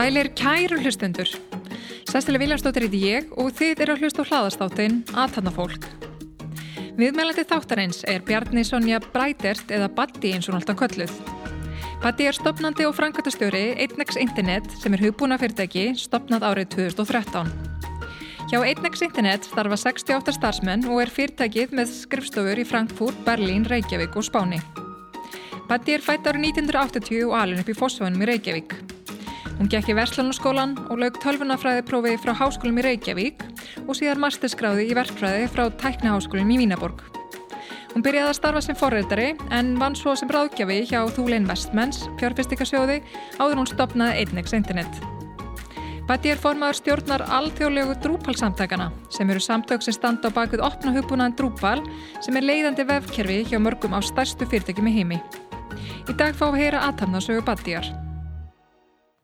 [0.00, 1.28] Sælir kæru hlustundur.
[2.08, 5.88] Sestileg Viljarsdóttir heiti ég og þið eru að hlusta á hlaðastáttin Aðtanna fólk.
[6.98, 11.29] Viðmælandi þáttarins er Bjarni Sonja Brætert eða Batti eins og alltaf kölluð.
[12.00, 17.50] Batti er stopnandi og framkvæmtastjóri 1x Internet sem er hugbúna fyrirtæki stopnað árið 2013.
[18.48, 24.16] Hjá 1x Internet starfa 68 starfsmenn og er fyrirtækið með skrifstofur í Frankfurt, Berlín, Reykjavík
[24.16, 24.62] og Spáni.
[25.68, 28.76] Batti er fætt árið 1980 og alveg upp í Fossvönum í Reykjavík.
[29.60, 33.44] Hún gekk í Verslunarskólan og lög tölvunafræði prófi frá Háskólum í Reykjavík
[33.84, 37.19] og síðar masterskráði í verkfræði frá Tækniháskólum í Vínaborg.
[37.90, 43.00] Hún byrjaði að starfa sem forreitari en vann svo sem ráðgjafi hjá Thule Investments, fjárfestikasjóði,
[43.42, 45.00] áður hún stopnaði Einnex Internet.
[46.06, 51.36] Batti er formaður stjórnar alþjóðlegu Drupal-samtakana sem eru samtök sem standa á bakvið opna hugbúnaðan
[51.38, 51.82] Drupal
[52.22, 55.20] sem er leiðandi vefkerfi hjá mörgum á stærstu fyrirtækjum í heimi.
[56.10, 57.90] Í dag fá við heyra aðtamnasögu Battiar.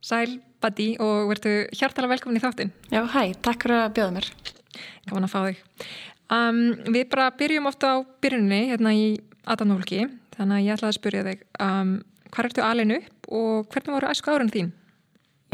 [0.03, 2.75] Sæl, Batti og verðu hjartalega velkomin í þáttinn.
[2.91, 4.31] Já, hæ, takk fyrir að bjóða mér.
[5.07, 5.65] Gaman að fá þig.
[6.33, 6.61] Um,
[6.91, 9.07] við bara byrjum ofta á byrjunni hérna í
[9.47, 11.93] Adanólki, þannig að ég ætlaði að spyrja þig um,
[12.35, 14.73] hvað ertu alin upp og hvernig voru æsku árun þín?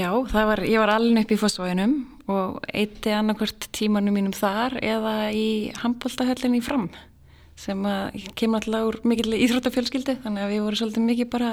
[0.00, 1.94] Já, var, ég var alin upp í fósvóinum
[2.32, 5.46] og eitti annarkvört tímanum mínum þar eða í
[5.82, 6.88] handbóltahöllinni fram
[7.58, 7.84] sem
[8.38, 11.50] kemur alltaf úr mikil íþróttafjölskyldu þannig að við vorum svolítið mikið bara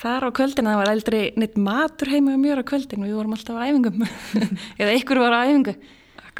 [0.00, 3.36] þar á kvöldinu, það var aldrei neitt matur heima um mjög á kvöldinu, við vorum
[3.36, 4.04] alltaf á æfingum
[4.80, 5.74] eða ykkur var á æfingu.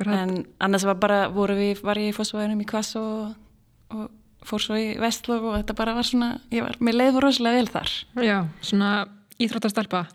[0.08, 3.34] En annars var bara voru við, var ég í fósvæðinum í Kvass og,
[3.92, 4.08] og
[4.46, 7.74] fór svo í Vestlóf og þetta bara var svona, ég var, mér leiði rosalega vel
[7.74, 7.92] þar.
[8.24, 8.94] Já, svona
[9.40, 10.06] íþróttastalpa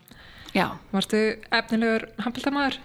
[0.56, 0.70] Já.
[0.94, 1.18] Vartu
[1.52, 2.78] efnilegur handbóltamæður?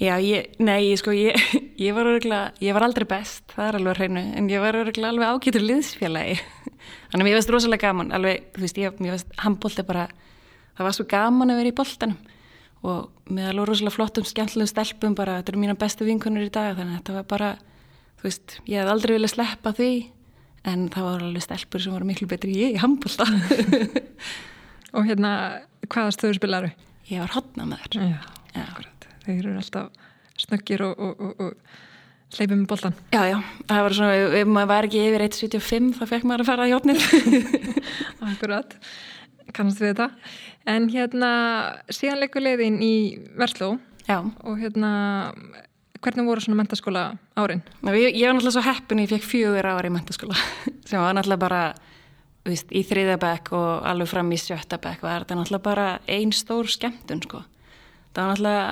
[0.00, 1.36] Já, ég, nei, sko, ég,
[1.84, 5.10] ég var öruglega, ég var aldrei best, það er alveg hreinu, en ég var öruglega
[5.10, 6.38] alveg ágætur liðsfélagi.
[7.10, 10.06] Þannig að mér veist rosalega gaman, alveg, þú veist, ég, mér veist, handbólt er bara,
[10.78, 12.29] það var svo gaman að vera í bóltanum
[12.86, 16.78] og með alveg rosalega flottum, skemmtilegum stelpum bara, þetta eru mína bestu vinkunur í dag,
[16.78, 17.50] þannig að þetta var bara,
[18.20, 19.90] þú veist, ég hef aldrei viljað sleppa því,
[20.70, 23.26] en það var alveg stelpur sem voru miklu betri ég í handbólta.
[24.96, 25.34] og hérna,
[25.88, 26.72] hvaða stöður spilaru?
[27.10, 27.36] Ég var
[28.72, 29.08] akkurat.
[29.26, 30.08] Þeir eru alltaf
[30.40, 33.38] snöggir og, og, og, og hleypum með bollan Já, já,
[33.68, 36.70] það var svona, ef maður var ekki yfir 1.75 þá fekk maður að fara á
[36.70, 37.00] hjótnir
[38.30, 38.76] Akkurat
[39.56, 40.08] kannast við þetta
[40.70, 41.30] en hérna,
[41.92, 42.94] síðan leikur leiðin í
[43.38, 43.74] Versló
[44.06, 44.20] já.
[44.20, 44.90] og hérna
[46.00, 47.04] hvernig voru svona mentaskóla
[47.36, 47.62] árin?
[47.84, 50.36] Ná, ég, ég var náttúrulega svo heppin ég fekk fjögur ári í mentaskóla
[50.88, 51.62] sem var náttúrulega bara
[52.48, 57.20] Vist, í þriðabæk og alveg fram í sjöttabæk var þetta náttúrulega bara einn stór skemmtun
[57.26, 57.42] sko.
[58.16, 58.62] það var náttúrulega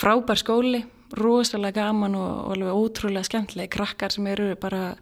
[0.00, 0.80] frábær skóli,
[1.18, 4.96] rosalega gaman og, alveg ótrúlega skemmtilega krakkar sem eru bara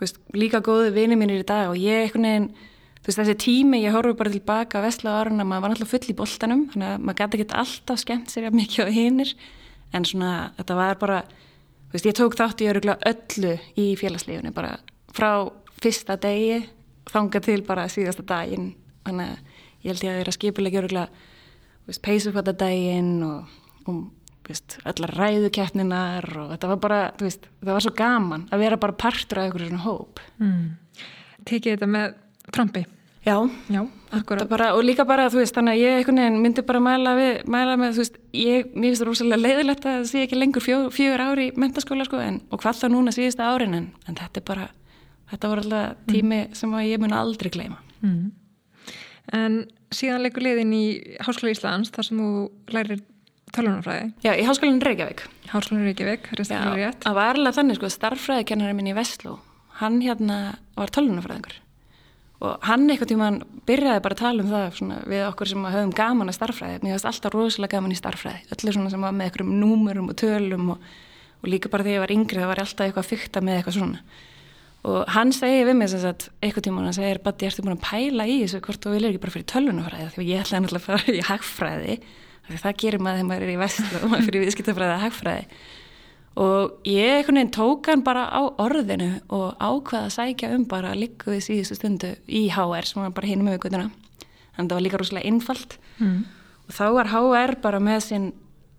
[0.00, 2.50] veist, líka góði vini mínir í dag og ég eitthvað nefn,
[3.06, 6.16] veist þessi tími ég horfur bara tilbaka að vestla ára maður var alltaf full í
[6.18, 9.34] boltanum, þannig að maður gæti ekki alltaf skemmt sér mikið á hinnir
[9.94, 14.78] en svona þetta var bara þú veist ég tók þátt í öllu í félagslífunni bara
[15.14, 15.30] frá
[15.82, 16.64] fyrsta degi
[17.06, 18.72] þanga til bara síðasta daginn
[19.06, 19.38] þannig að
[19.86, 23.54] ég held ég að vera skipilega öruglega peysufata daginn og
[23.86, 24.02] og
[24.46, 28.98] veist, allar ræðukeppninar og þetta var bara, veist, það var svo gaman að vera bara
[28.98, 30.66] partur af einhverju svona hóp mm.
[31.46, 32.14] Tekið þetta með
[32.54, 32.82] Trumpi?
[33.26, 33.36] Já,
[33.74, 33.82] Já
[34.48, 37.76] bara, og líka bara, þú veist, þannig að ég veginn, myndi bara mæla, við, mæla
[37.76, 40.76] með, þú veist, ég, mér finnst það rosalega leiðilegt að það sé ekki lengur fjó,
[40.94, 44.40] fjögur ári í mentaskóla, sko, en, og hvað þá núna síðasta árin, en, en þetta
[44.40, 44.68] er bara,
[45.32, 46.06] þetta voru alltaf mm.
[46.12, 46.54] tími mm.
[46.60, 47.82] sem ég mun aldrei gleyma.
[48.04, 48.30] Mm.
[49.36, 49.58] En
[49.94, 50.84] síðan leikur leiðin í
[51.26, 52.30] Háskóla Íslands, þar sem þú
[52.76, 53.04] lærir
[53.56, 54.08] tölunarfræði?
[54.22, 55.26] Já, í Háskólinn Reykjavík.
[55.50, 56.96] Háskólinn Reykjavík, er.
[57.02, 59.40] Það var alveg þannig, sko, starffræðikennarinn minn í Vestló,
[59.82, 60.40] hann hérna
[60.78, 61.62] var tölunarfræðingur
[62.44, 65.92] og hann eitthvað tímaðan byrjaði bara að tala um það svona, við okkur sem höfum
[65.96, 69.30] gaman að starffræði, mér finnst alltaf rosalega gaman í starffræði, öllu svona sem var með
[69.30, 70.90] einhverjum númurum og tölum og,
[71.40, 73.78] og líka bara þegar ég var yngri það var alltaf eitthvað að fykta með eitthvað
[73.78, 74.02] svona.
[74.86, 77.86] Og hann segi við mig sem sagt eitthvað tíma hann segir, Batti, ertu búin að
[77.88, 80.86] pæla í þessu hvort þú viljur ekki bara fyrir tölunarfræði því ég ætlaði náttúrulega að
[80.86, 81.96] fara í hagfræði
[82.52, 85.48] það gerir maður þegar maður er í vestlu og maður fyrir viðskiptafræði að hagfræði
[86.36, 90.92] og ég einhvern veginn tók hann bara á orðinu og ákvaða að sækja um bara
[90.92, 94.68] að líka við síðustu stundu í HR sem var bara hinn með aukvölduna þannig að
[94.68, 96.18] það var líka rúslega innfalt mm.
[96.68, 98.28] og þá var HR bara með sin,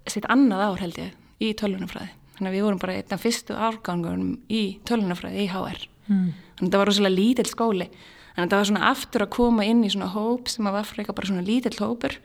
[0.06, 3.58] sitt annað ár held ég í tölunafræði þannig að við vorum bara einn af fyrstu
[3.58, 6.30] árgangunum í tölunafræði í HR mm.
[6.60, 7.90] þannig að það var rúslega lítill skóli.
[8.38, 10.86] Þannig að það var svona aftur að koma inn í svona hóp sem að var
[10.86, 12.18] frekar bara svona lítill hópur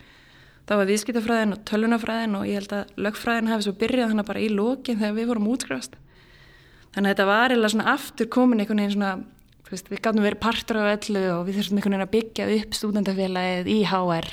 [0.69, 4.43] þá var viðskiptafræðin og tölunafræðin og ég held að lögfræðin hafi svo byrjað þannig bara
[4.43, 5.97] í lókin þegar við vorum útskrifast
[6.95, 9.13] þannig að þetta var eða svona aftur komin einhvern veginn svona
[9.73, 12.77] veist, við gafum verið partur á öllu og við þurftum einhvern veginn að byggja upp
[12.77, 14.29] stúdendafélagið í HR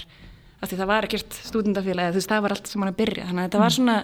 [0.60, 3.28] af því það var ekkert stúdendafélagið þú veist það var allt sem hann að byrja.
[3.30, 3.98] Þannig að þetta var svona,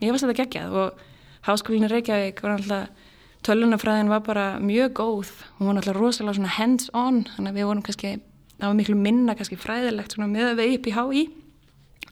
[0.00, 1.06] mér varst þetta geggjað og
[1.48, 3.08] háskólinu Reykjavík var alltaf
[3.42, 5.30] tölunafræðin var bara mjög góð.
[5.58, 8.12] Hún var alltaf rosalega hands on þannig að við vorum kannski,
[8.58, 11.24] það var miklu minna kannski fræðilegt svona með við upp í HÍ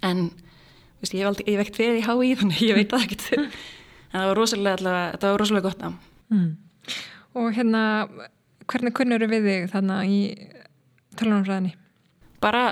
[0.07, 0.27] en
[1.01, 3.31] veist, ég hef aldrei, ég vekt fyrir í HÍ þannig ég veit það ekkert.
[4.11, 5.91] En það var rosalega alltaf, þetta var rosalega gott á
[6.35, 6.51] mm.
[7.39, 7.83] Og hérna
[8.71, 10.21] hvernig kunnur við þig þannig í
[11.19, 11.75] tölunarfræðinni?
[12.43, 12.63] Bara,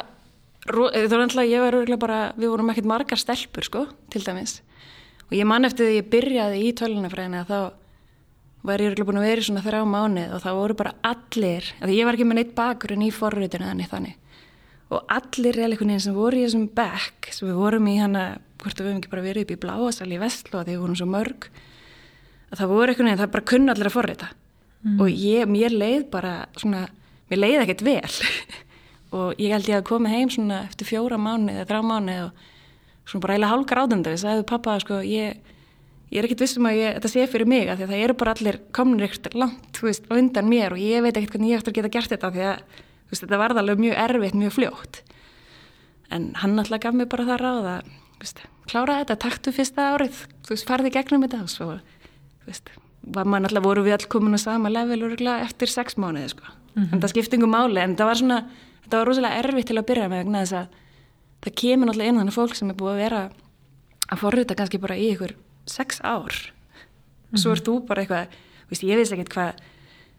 [0.66, 4.60] það var alltaf, ég var örgulega bara, við vorum ekkert margar stelpur sko, til dæmis.
[5.28, 7.60] Og ég man eftir því að ég byrjaði í tölunarfræðinni að þá
[8.68, 11.68] var ég örgulega búin að vera í svona þrjá mánið og þá voru bara allir,
[11.78, 14.16] að ég var ekki með neitt bakgrunn í forrutinu þannig þannig
[14.88, 18.26] og allir realikunni sem voru í þessum back sem við vorum í hana,
[18.62, 20.98] hvort við hefum ekki bara verið upp í bláasal í Vestlu að því við vorum
[21.00, 21.48] svo mörg
[22.48, 24.30] að það voru eitthvað, það bara kunna allir að forrita.
[24.78, 25.00] Mm.
[25.02, 26.84] og ég, mér leið bara svona,
[27.30, 28.16] mér leið ekkert vel.
[29.18, 32.42] Og ég held ég að koma heim svona eftir fjóra mánu eða þrá mánu og
[33.08, 35.38] svona bara eiginlega hálkar ádönda við sagðum pappa sko ég,
[36.12, 38.58] ég er ekkert vissum að ég, þetta sé fyrir mig að það eru bara allir
[38.76, 41.92] komin ekkert langt, veist, undan mér og ég veit ekkert hvernig ég eftir að geta
[41.96, 42.76] gert þetta því að
[43.10, 45.02] veist, þetta var alveg mjög erfitt, mjög fljótt
[46.10, 50.54] en hann alltaf gaf mér bara það ráð að klára þetta, taktu fyrsta árið þú
[50.54, 51.70] veist, farði gegnum þetta og svo,
[52.42, 52.70] þú veist
[53.14, 56.44] var maður náttúrulega voru við all komin á sama level eftir sex mánuði sko.
[56.44, 56.92] mm -hmm.
[56.92, 58.44] en það skipti yngur máli en það var svona
[58.88, 60.66] það var rosalega erfitt til að byrja með þess að
[61.42, 63.30] það kemur náttúrulega inn þannig fólk sem er búið að vera
[64.08, 65.34] að forrita kannski bara í ykkur
[65.66, 67.38] sex ár mm -hmm.
[67.38, 68.26] svo er þú bara eitthvað
[68.68, 69.52] veist, ég veist ekkert hvað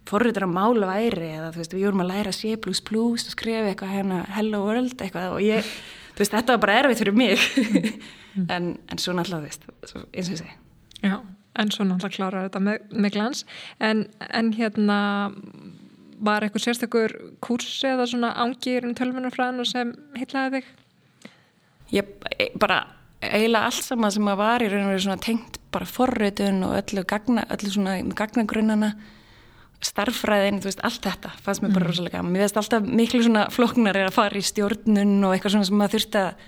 [0.10, 3.96] forritur að mála væri eða þú veist við vorum að læra C++ og skrifa eitthvað
[3.96, 5.74] hérna hello world eitthvað og ég
[6.14, 7.50] þú veist þetta var bara erfitt fyrir mig.
[8.30, 8.46] Mm.
[8.54, 9.64] En, en svo náttúrulega veist,
[10.14, 10.52] eins og segi.
[11.02, 11.18] Já
[11.60, 13.44] en svo náttúrulega klára þetta með, með glans.
[13.84, 15.00] En, en hérna
[16.20, 20.72] var eitthvað sérstökur kursi eða svona ángir um tölvunarfræðinu sem hitlaði þig?
[21.96, 22.10] Ég
[22.60, 22.82] bara
[23.24, 26.76] eiginlega allt sama sem að var í raun og verið svona tengt bara forröðun og
[26.80, 28.94] öllu gagna, öllu svona gagnagrunnana
[29.80, 31.90] starffræðin, þú veist, allt þetta fannst mér bara mm.
[31.90, 32.34] rosalega gaman.
[32.36, 35.80] Mér veist alltaf miklu svona floknar er að fara í stjórnun og eitthvað svona sem
[35.80, 36.48] maður þurfti að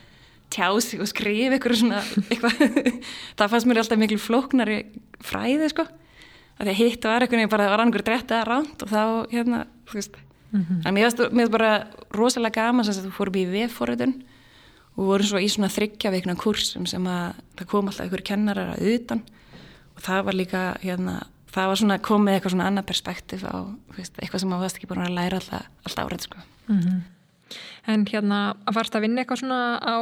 [0.52, 2.98] tjási og skrifa eitthvað svona eitthvað.
[3.40, 4.82] það fannst mér alltaf miklu flóknari
[5.24, 8.92] fræði sko að því að hitt var eitthvað bara var annarkur drett eða ránt og
[8.92, 10.82] þá hérna þú veist mm -hmm.
[10.86, 14.14] en mér finnst bara rosalega gaman sem þú fórum í VF-forritun
[14.98, 18.76] og vorum svo í svona þryggja veikna kursum sem að það kom alltaf einhverju kennarar
[18.76, 19.24] að utan
[19.96, 23.56] og það var líka hérna það var svona komið eitthvað svona annað perspektíf á
[23.98, 26.38] veist, eitthvað sem maður varst ekki búin að læra alltaf, alltaf árið sko
[26.68, 27.02] mm -hmm.
[27.88, 29.96] En hérna varst að vinna eitthvað svona á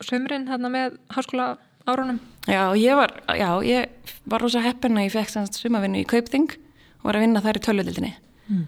[0.00, 2.20] sömurinn hérna með háskóla árunum?
[2.46, 3.88] Já, ég var, já, ég
[4.24, 6.50] var rosa heppin að ég fekk sumavinnu í Kaupting
[7.00, 8.12] og var að vinna þar í tölvöldinni
[8.48, 8.66] mm.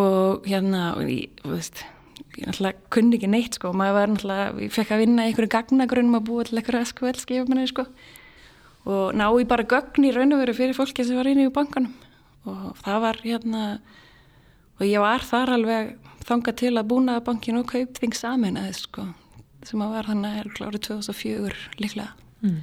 [0.00, 1.84] og hérna, og ég, veist,
[2.36, 5.52] ég náttúrulega kunni ekki neitt sko, maður var náttúrulega, ég fekk að vinna í einhverju
[5.56, 7.86] gagnagrunum að búa til einhverju SQL skifuminni sko
[8.86, 11.50] og ná ég bara gögn í raun og veru fyrir fólki sem var inn í
[11.52, 11.94] bankanum
[12.46, 13.62] og það var hérna,
[14.78, 15.96] og ég var þar alveg
[16.26, 19.08] þangað til að búna bankin og Kaupting samin aðeins sko
[19.66, 22.12] sem að var þannig árið 2004 líklega
[22.46, 22.60] mm.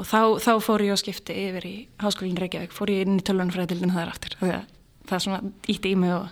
[0.00, 3.24] og þá, þá fór ég á skipti yfir í Háskólinn Reykjavík, fór ég inn í
[3.26, 4.64] tölvunfræðildinu þar aftur það,
[5.10, 6.28] það svona ítti í mig og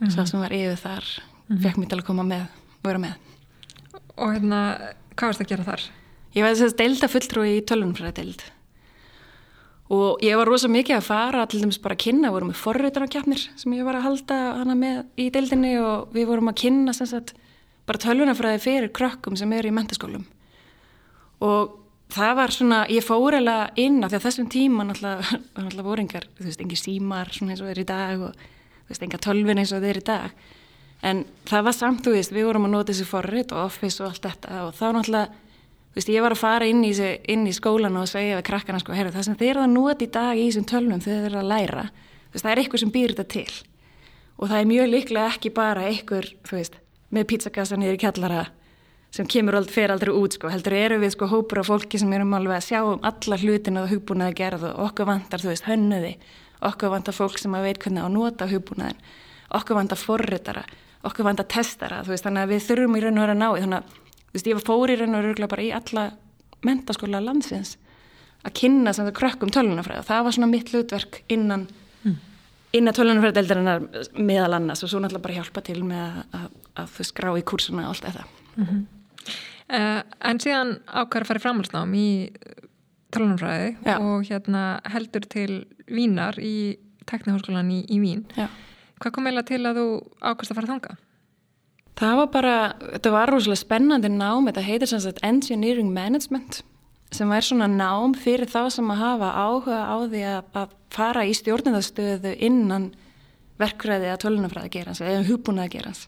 [0.00, 0.12] mm.
[0.16, 1.08] svo sem var yfir þar
[1.48, 1.60] mm.
[1.66, 2.48] fekk mér til að koma með
[2.84, 3.24] vera með
[4.18, 4.60] Og hérna,
[5.14, 5.82] hvað varst það að gera þar?
[6.38, 8.46] Ég var þess að deilda fulltrúi í tölvunfræðild
[9.88, 12.58] og ég var rosa mikið að fara til dæmis bara að kynna, við vorum með
[12.60, 16.92] forröytunarkjapnir sem ég var að halda hana með í deildinni og við vorum að kynna
[16.92, 17.32] sagt
[17.88, 20.26] bara tölvunafræði fyrir krökkum sem eru í mentaskólum
[21.40, 21.78] og
[22.12, 26.28] það var svona, ég fór eða inn af því að þessum tíma náttúrulega, voru engar,
[26.36, 29.60] þú veist, engi símar svona eins og þeir í dag og þú veist, enga tölvin
[29.62, 30.46] eins og þeir í dag.
[31.08, 34.10] En það var samt, þú veist, við vorum að nota þessi forrið og office og
[34.10, 35.44] allt þetta og þá náttúrulega,
[35.98, 36.92] veist, ég var að fara inn í,
[37.28, 40.06] inn í skólan og segja við krakkana sko, herru, það sem þeir eru að nota
[40.06, 41.84] í dag í þessum tölvum þegar þeir eru að læra,
[42.32, 43.58] veist, það er eitthvað sem býr þetta til.
[44.38, 48.46] Og það er mjög líklega ekki bara eitthvað, þú veist, með pizzakassa niður í kjallara
[49.14, 52.10] sem kemur aldrei, fer aldrei út sko, heldur eru við sko hópur af fólki sem
[52.12, 55.64] erum alveg að sjá um alla hlutin og hugbúnaði gerð og okkur vantar þú veist
[55.64, 56.10] hönnuði,
[56.68, 59.00] okkur vantar fólk sem að veit hvernig að nota hugbúnaðin
[59.54, 60.64] okkur vantar forritara,
[61.06, 63.48] okkur vantar testara, þú veist, þannig að við þurfum í raun og vera að ná
[63.48, 66.08] þannig að, þú veist, ég fór í raun og vera bara í alla
[66.66, 67.76] mentaskóla landsins
[68.46, 71.66] að kynna sem það krökkum tölunafræð og það var svona mitt hlutverk innan
[72.02, 72.16] mm.
[72.78, 76.46] innan tölunafræðeldarinnar meðal annars og svo náttúrulega bara hjálpa til með að, að,
[76.82, 78.86] að þau skrá í kursuna og allt þetta mm -hmm.
[79.68, 82.32] Uh, en síðan ákvæður að fara í framhalsnám í
[83.12, 88.24] tölunumfræði og hérna heldur til Vínar í tekniháskólan í, í Vín.
[88.32, 88.48] Já.
[88.96, 89.86] Hvað kom eiginlega til að þú
[90.24, 90.96] ákvæmst að fara þanga?
[91.98, 92.56] Það var bara,
[92.94, 96.62] þetta var rosalega spennandi nám, þetta heitir sem sagt Engineering Management
[97.14, 101.32] sem er svona nám fyrir þá sem að hafa áhuga á því að, fara í
[101.36, 102.90] stjórnindastöðu innan
[103.60, 106.04] verkfræði að tölunafræði gerans eða hugbúnaði gerans.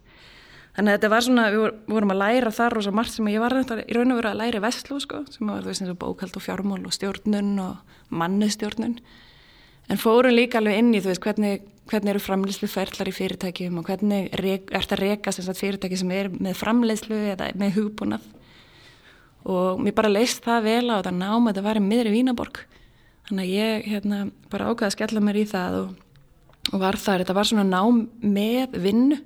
[0.76, 3.56] Þannig að þetta var svona, við vorum að læra þar svo margt sem ég var
[3.58, 5.92] þetta í raun og veru að læra í Vestló sko, sem var þú veist eins
[5.92, 8.96] og bókald og fjármól og stjórnun og mannustjórnun
[9.90, 13.80] en fórum líka alveg inn í þú veist hvernig, hvernig eru framleiðslu ferlar í fyrirtækjum
[13.80, 18.28] og hvernig er þetta reka sem sagt fyrirtæki sem er með framleiðslu eða með hugbúnað?
[19.50, 22.62] Og mér bara leist það vel á þetta nám að þetta var í miðri Vínaborg
[23.28, 24.20] þannig að ég hérna
[24.52, 25.90] bara ákvaði að skella mér í það og,
[26.70, 29.20] og var þar, þetta var svona nám með vinnu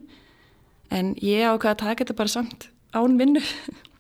[0.95, 3.43] en ég ákvaði að taka þetta bara samt án vinnu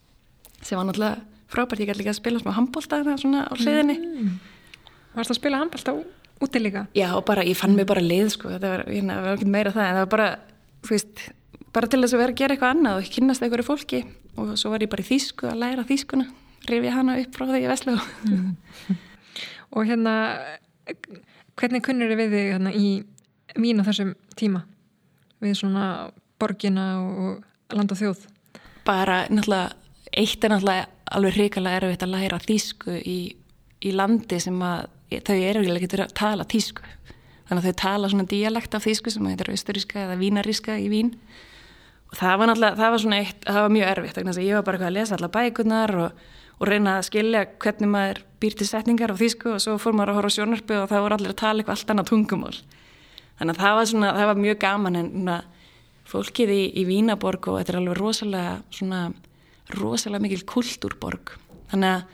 [0.64, 1.22] sem var náttúrulega
[1.54, 3.94] frábært, ég gæti líka að spila smá handbólta á hliðinni.
[3.94, 4.30] Mm.
[5.14, 5.94] Varst það að spila handbólta
[6.42, 6.86] úti líka?
[6.96, 9.74] Já, og bara, ég fann mig bara lið sko, þetta var, hérna, var ekki meira
[9.74, 10.28] það en það var bara,
[10.84, 11.24] þú veist
[11.74, 14.02] bara til þess að vera að gera eitthvað annað og kynast einhverju fólki
[14.40, 16.26] og svo var ég bara í þýsku að læra þýskuna,
[16.70, 18.52] rifið hana upp frá því ég veslu mm.
[19.74, 20.12] Og hérna
[21.58, 22.88] hvernig kunnur þið við þig hérna í
[23.58, 24.62] mín á þessum tíma
[25.42, 25.86] við svona
[26.40, 28.26] borgina og land og þjóð?
[28.86, 29.74] Bara náttúrulega,
[30.14, 33.18] eitt er náttúrulega alveg hrikalega erfitt að læra þýsku í,
[33.82, 34.86] í landi sem að
[35.24, 36.84] þau eru ekki að tala þýsku.
[37.48, 41.10] Þannig að þau tala svona dialekt af þýsku sem heitir austuríska eða vínaríska í Vín.
[42.10, 44.56] Og það var náttúrulega, það var svona eitt, það var mjög erfitt þannig að ég
[44.58, 46.22] var bara að lesa alla bækunar og,
[46.60, 50.14] og reyna að skilja hvernig maður býr til setningar á þýsku og svo fór maður
[50.14, 52.54] að horfa á sjónarpu og það voru allir að tala eitthvað allt annað tungumál.
[53.40, 55.38] Þannig að það var svona, það var mjög gaman en svona,
[56.14, 59.00] fólkið í, í Vínaborg og þetta er alveg rosalega svona,
[59.74, 61.34] rosalega mikil kultúrborg.
[61.72, 62.12] Þannig að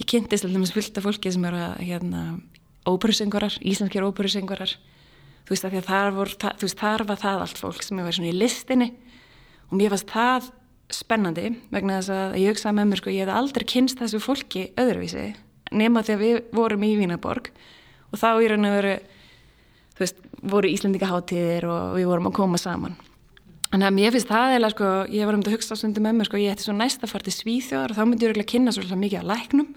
[0.00, 2.22] ég kynntist alltaf fullt af fólki sem eru hérna,
[2.88, 4.72] óperusengvarar, íslenskir óperusengvarar
[5.44, 8.36] þú veist að þar, vor, það, veist, þar var það allt fólk sem svona í
[8.36, 8.92] listinni.
[9.70, 10.50] Og mér fannst það
[10.94, 14.64] spennandi vegna þess að ég hugsaði með mér sko ég hef aldrei kynst þessu fólki
[14.80, 15.26] öðruvísi
[15.70, 17.50] nema því að við vorum í Vínaborg
[18.10, 18.96] og þá í raun og veru
[19.94, 22.98] þú veist, voru Íslendika hátíðir og við vorum að koma saman
[23.70, 26.16] Þannig að mér finnst það eða sko, ég var um þetta að hugsa stundum með
[26.18, 28.50] mér sko, ég ætti svo næst að fara til Svíþjóðar og þá myndi ég örgulega
[28.50, 29.68] kynna svolítið mikið að læknum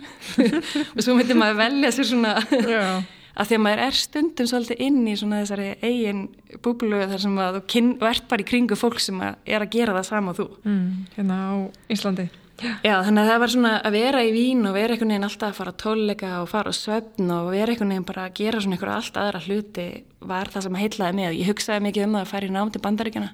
[0.96, 5.02] og svo myndi maður velja sér svona að því að maður er stundum svolítið inn
[5.06, 6.24] í svona þessari eigin
[6.66, 9.76] búblu þar sem að þú kyn, ert bara í kringu fólk sem að er að
[9.78, 10.48] gera það sama og þú.
[10.66, 10.88] Mm,
[11.20, 11.54] hérna á
[11.94, 12.28] Íslandi.
[12.64, 15.50] Já, þannig að það var svona að vera í vín og vera einhvern veginn alltaf
[15.52, 18.62] að fara að tónleika og fara á svefn og vera einhvern veginn bara að gera
[18.64, 19.88] svona einhverja allt aðra hluti
[20.24, 21.40] var það sem heitlaði með.
[21.42, 23.32] Ég hugsaði mikið um það að fara í nám til bandaríkjana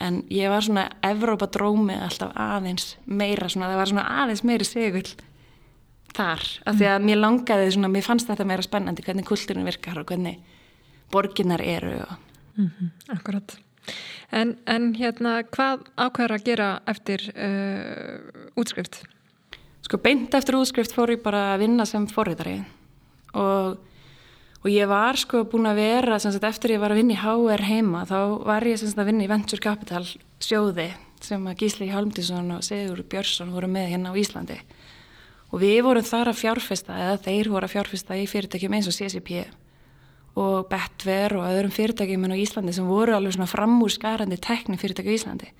[0.00, 4.68] en ég var svona Evrópa drómi alltaf aðeins meira svona, það var svona aðeins meiri
[4.68, 5.10] segull
[6.16, 10.00] þar, af því að mér langaði svona, mér fannst þetta meira spennandi hvernig kultúrin virkar
[10.00, 10.40] og hvernig
[11.12, 12.16] borginnar eru og...
[12.56, 13.58] mm -hmm, Akkurat.
[14.32, 18.18] En, en hérna, hvað ákveður að gera eftir uh,
[18.56, 19.02] útskrift?
[19.82, 22.64] Sko beint eftir útskrift fór ég bara að vinna sem forriðari
[23.34, 23.78] og
[24.60, 27.64] og ég var sko búin að vera sagt, eftir ég var að vinna í HR
[27.64, 30.04] heima þá var ég sagt, að vinna í Venture Capital
[30.40, 30.90] sjóði
[31.24, 34.56] sem að Gísli Hálmtísson og Sigur Björnsson voru með hérna á Íslandi.
[35.50, 38.96] Og við vorum þar að fjárfesta eða þeir voru að fjárfesta í fyrirtækjum eins og
[38.96, 39.42] CCP
[40.40, 45.12] og Betver og öðrum fyrirtækjum en á Íslandi sem voru alveg svona framúrskarandi tekni fyrirtækju
[45.12, 45.50] í Íslandi.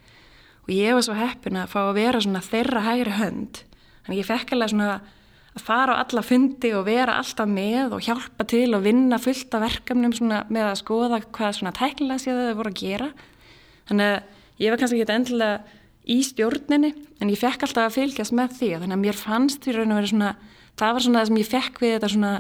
[0.69, 3.65] Og ég var svo heppin að fá að vera svona þeirra hægri hönd
[4.07, 4.93] þannig ég fekk alveg svona
[5.65, 9.65] fara á alla fundi og vera alltaf með og hjálpa til og vinna fullt af
[9.65, 10.15] verkefnum
[10.51, 13.11] með að skoða hvað svona tæknilega séu þau voru að gera
[13.91, 15.79] þannig að ég var kannski ekki endilega
[16.11, 19.77] í stjórninni en ég fekk alltaf að fylgjast með því þannig að mér fannst því
[19.77, 20.33] raun og verið svona
[20.81, 22.33] það var svona það sem ég fekk við þetta svona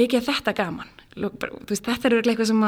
[0.00, 2.64] mikið þetta gaman veist, þetta er eitthvað sem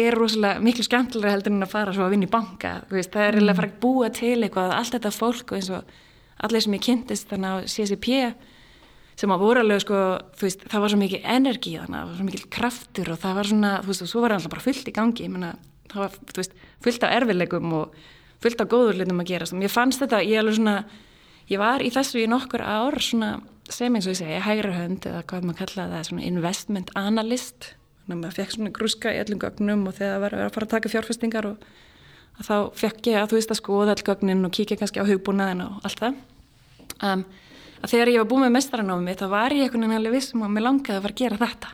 [0.00, 3.26] er rosalega miklu skemmtilega heldur en að fara svo að vinna í banka veist, það
[3.26, 3.50] er mm.
[3.50, 5.98] að fara að búa til eitthvað allt þetta fólk og eins og
[6.46, 8.20] allir sem ég kynntist þannig á CCP
[9.20, 9.98] sem að voru alveg sko,
[10.38, 13.36] þú veist, það var svo mikið energi þannig, það var svo mikið kraftur og það
[13.36, 15.50] var svona, þú veist, og svo var það alltaf bara fullt í gangi, ég menna,
[15.92, 16.54] það var, þú veist,
[16.86, 17.98] fullt af erfilegum og
[18.40, 20.76] fullt af góður hlutum að gera, ég fannst þetta, ég alveg svona,
[21.50, 23.34] ég var í þessu í nokkur ár svona,
[23.70, 27.74] sem eins og ég segi, hægri hönd eða hvað maður kallaði það, svona investment analyst,
[28.00, 30.66] þannig að maður fekk svona grúska í öllum gögnum og þegar það var að fara
[30.66, 31.68] að taka fjárfestingar og
[32.40, 35.62] þá fekk ég að þú veist að skoða all gögnin og kíkja kannski á hugbúnaðin
[35.66, 36.18] og allt það.
[37.04, 37.24] Um,
[37.80, 40.52] að þegar ég var búið með mestaranámi þá var ég einhvern veginn alveg vissum að
[40.56, 41.72] mér langaði að fara að gera þetta.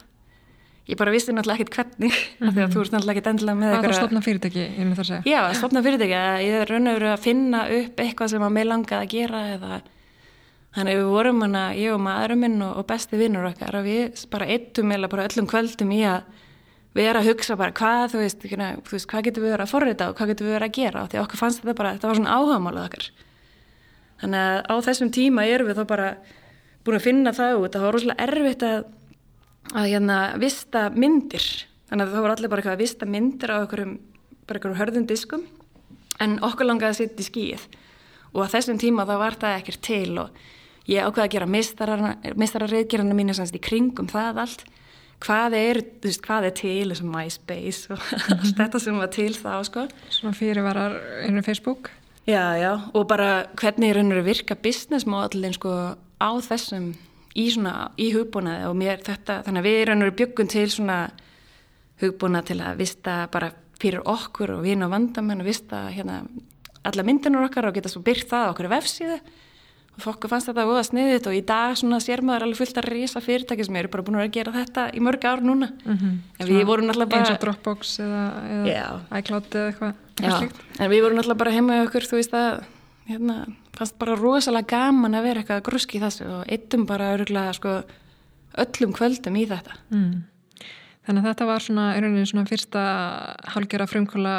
[0.87, 2.55] Ég bara vissi náttúrulega ekkert hvernig mm -hmm.
[2.55, 5.05] því að þú ert náttúrulega ekkert endilega með eitthvað að stopna fyrirtæki, ég myndi það
[5.05, 5.23] að segja?
[5.27, 8.43] Já, að stopna fyrirtæki, að ég er raun og veru að finna upp eitthvað sem
[8.47, 9.81] að mig langaði að gera eða
[10.77, 13.87] þannig að við vorum hana, ég og maðurum minn og, og besti vinnur okkar og
[13.87, 16.23] við bara eittum eða bara öllum kvöldum í að
[16.97, 19.73] við erum að hugsa bara hvað þú veist, þú veist hvað getur við verið að
[19.73, 21.03] forrita og hvað getur við verið að gera?
[21.03, 23.09] Og því okkur fannst þetta bara, þetta var svona áhagamálað okkar
[24.21, 26.11] þannig að á þessum tíma erum við þá bara
[26.87, 28.85] búin að finna það út að það var rosalega erfitt að
[29.75, 31.47] að hérna vista myndir.
[31.91, 33.97] Þannig að það voru allir bara eitthvað að vista myndir á einhverjum,
[34.47, 35.45] einhverjum hörðum diskum.
[36.23, 37.67] En okkur langaði að setja í skíð
[38.37, 40.41] og á þessum tíma þá var það ekkert til og
[40.91, 44.67] ég ákvaði að gera mistararriðgerðina mín í kringum það allt.
[45.25, 48.03] Hvað er, veist, hvað er til þessum MySpace og
[48.37, 49.87] allt þetta sem var til þá sko.
[50.13, 51.91] Svona fyrirvarar innum Facebook
[52.27, 55.71] Já, já, og bara hvernig er raun og virka business modellin sko
[56.19, 56.91] á þessum
[57.37, 58.67] í svona, í hugbúnaði.
[58.67, 60.99] Og mér þetta, þannig að við erum byggum til svona
[62.03, 66.25] hugbúnað til að vista bara fyrir okkur og vina og vandamenn og vista hérna
[66.87, 69.19] alla myndinur okkar og geta svo byrkt það okkur vefsíðu.
[69.97, 72.89] Og fólk fannst þetta óða sniðið og í dag svona sér maður alveg fullt að
[72.91, 75.71] reysa fyrirtæki sem eru bara búin að gera þetta í mörg ár núna.
[75.85, 76.19] Mm -hmm.
[76.41, 81.05] en við vorum alltaf bara eins og Dropbox eða, eða iCloud eða eitthvað en við
[81.05, 82.63] vorum alltaf bara heima okkur þú veist að
[83.11, 83.43] hérna,
[83.77, 87.77] fannst bara rosalega gaman að vera eitthvað gruski í þessu og eittum bara öruglega sko,
[88.65, 89.77] öllum kvöldum í þetta.
[89.93, 90.25] Mm.
[91.07, 91.87] Þannig að þetta var svona,
[92.27, 92.85] svona fyrsta
[93.55, 94.37] hálgjara frumkvöla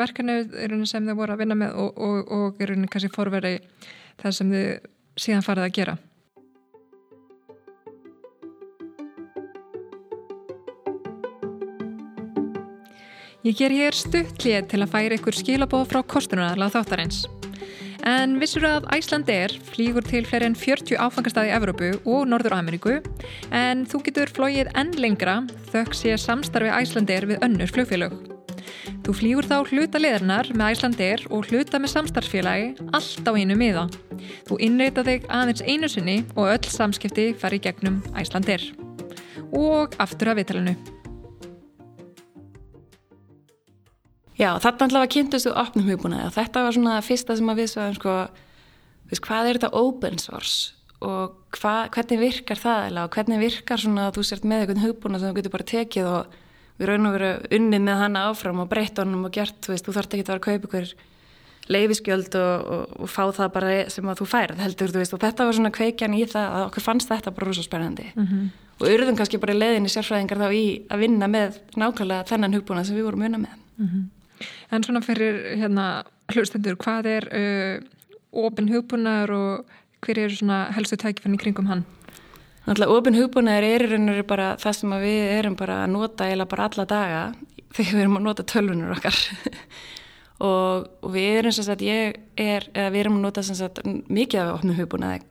[0.00, 3.58] verkefni sem þau voru að vinna með og, og, og kannski forveri
[4.22, 4.62] það sem þau
[5.20, 5.96] síðan farið að gera
[13.46, 17.20] Ég ger hér stuttlið til að færa ykkur skilabóð frá kostunarlega þáttarins
[18.06, 22.56] En vissur að Æsland er flýgur til fleiri en 40 áfangastæði í Evrópu og Norður
[22.56, 22.96] Ameríku
[23.54, 25.36] en þú getur flóið enn lengra
[25.72, 28.16] þökk sé samstarfi Æsland er við önnur flugfélög.
[29.06, 33.58] Þú flýgur þá hluta leðarnar með Æsland er og hluta með samstarfsfélagi allt á einu
[33.58, 33.86] miða.
[34.50, 38.70] Þú innreita þig aðeins einu sinni og öll samskipti fari gegnum Æsland er.
[39.54, 40.95] Og aftur að viðtalinu.
[44.36, 47.94] Já, þetta alltaf kynntustu opnum hugbúnaði og þetta var svona fyrsta sem að við sagðum
[47.96, 48.16] sko,
[49.08, 54.08] veist, hvað er þetta open source og hva, hvernig virkar það eða hvernig virkar svona
[54.08, 56.36] að þú sért með einhvern hugbúnað sem þú getur bara tekið og
[56.76, 59.86] við raun og veru unnið með hana áfram og breytt honum og gert, þú veist,
[59.86, 60.94] þú þarf ekki að vera að kaupa ykkur
[61.72, 65.22] leifiskjöld og, og, og fá það bara sem að þú færð heldur, þú veist, og
[65.24, 68.50] þetta var svona kveikjan í það að okkur fannst þetta bara rosa spennandi mm -hmm.
[68.80, 72.96] og urðum kannski bara leiðinni sérfræðingar þá í að vinna með nákvæmlega þennan hugbúnað sem
[72.96, 74.04] við vorum unna með mm -hmm.
[74.70, 77.74] En svona fyrir hérna hlustendur, hvað er uh,
[78.36, 81.84] ofin hugbúnaður og hver er svona helstu tækifenni kringum hann?
[82.66, 85.92] Náttúrulega ofin hugbúnaður er í raun og veru bara það sem við erum bara að
[85.94, 87.20] nota eða bara alla daga
[87.76, 89.20] þegar við erum að nota tölvunur okkar
[90.48, 93.82] og, og við erum sem sagt, ég er, eða við erum að nota sem sagt
[93.86, 95.22] mikið af ofin hugbúnaði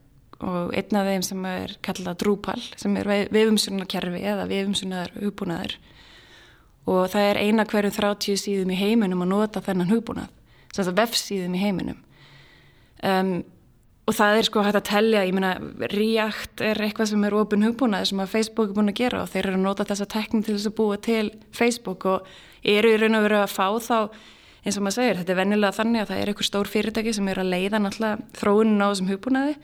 [0.45, 5.77] og einn af þeim sem er kallað Drupal sem er vefumsunarkerfi eða vefumsunar hugbúnaður
[6.85, 10.31] og það er eina hverjum 30 síðum í heiminum að nota þennan hugbúnað,
[10.75, 11.99] þess að vefsíðum í heiminum.
[13.05, 13.35] Um,
[14.05, 15.55] og það er sko hægt að tellja, ég meina
[15.91, 19.31] React er eitthvað sem er ofin hugbúnað sem að Facebook er búin að gera og
[19.33, 21.25] þeir eru að nota þessa tekning til þess að búa til
[21.57, 22.29] Facebook og
[22.61, 23.97] eru í raun og veru að fá þá
[24.65, 27.27] eins og maður segir, þetta er vennilega þannig að það er einhver stór fyrirtæki sem
[27.33, 29.57] eru að leiða náttúrulega þróunin á þessum hugbúnaði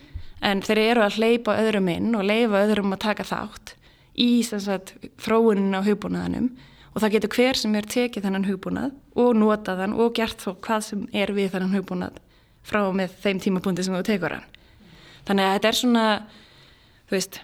[0.50, 3.74] en þeir eru að hleypa öðrum inn og leifa öðrum að taka þátt
[4.18, 6.52] í þróunin á hugbúnaðanum
[6.91, 10.56] og það getur hver sem er tekið þennan hugbúnað og notað hann og gert þó
[10.65, 12.19] hvað sem er við þennan hugbúnað
[12.67, 14.60] frá með þeim tímapunkti sem þú tekur hann.
[15.27, 16.06] Þannig að þetta er svona,
[17.08, 17.39] þú veist,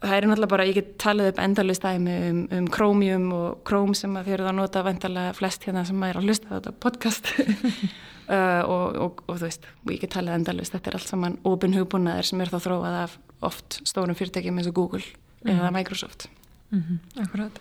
[0.00, 3.96] það er náttúrulega bara, ég get talið upp endalist dæmi um, um Chromium og Chrome
[3.98, 7.32] sem að þið eru að nota vendalega flest hérna sem er að hlusta þetta podcast
[7.40, 11.38] uh, og, og, og þú veist, og ég get talið endalist, þetta er allt saman
[11.48, 13.16] ofin hugbúnaðir sem er þá þróað af
[13.48, 15.56] oft stórum fyrirtækjum eins og Google mm -hmm.
[15.56, 16.28] eða Microsoft.
[16.70, 17.22] Mm -hmm.
[17.24, 17.60] Akkurat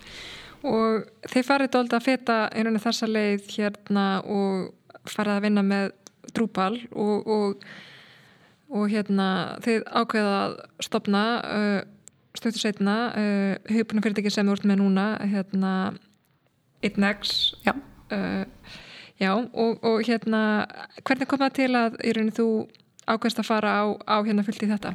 [0.68, 5.64] og þeir farið dólda að feta einhvern veginn þessa leið hérna og farið að vinna
[5.66, 5.92] með
[6.36, 7.64] drúpal og, og,
[8.70, 9.30] og hérna
[9.66, 11.80] þeir ákveða að stopna uh,
[12.38, 15.74] stöktur setna uh, hugbúna fyrirtæki sem þú ert með núna hérna
[16.86, 18.44] 1X já, uh,
[19.20, 20.44] já og, og hérna
[21.04, 22.50] hvernig kom það til að í rauninu þú
[23.10, 24.94] ákveðst að fara á, á hérna fyllt í þetta?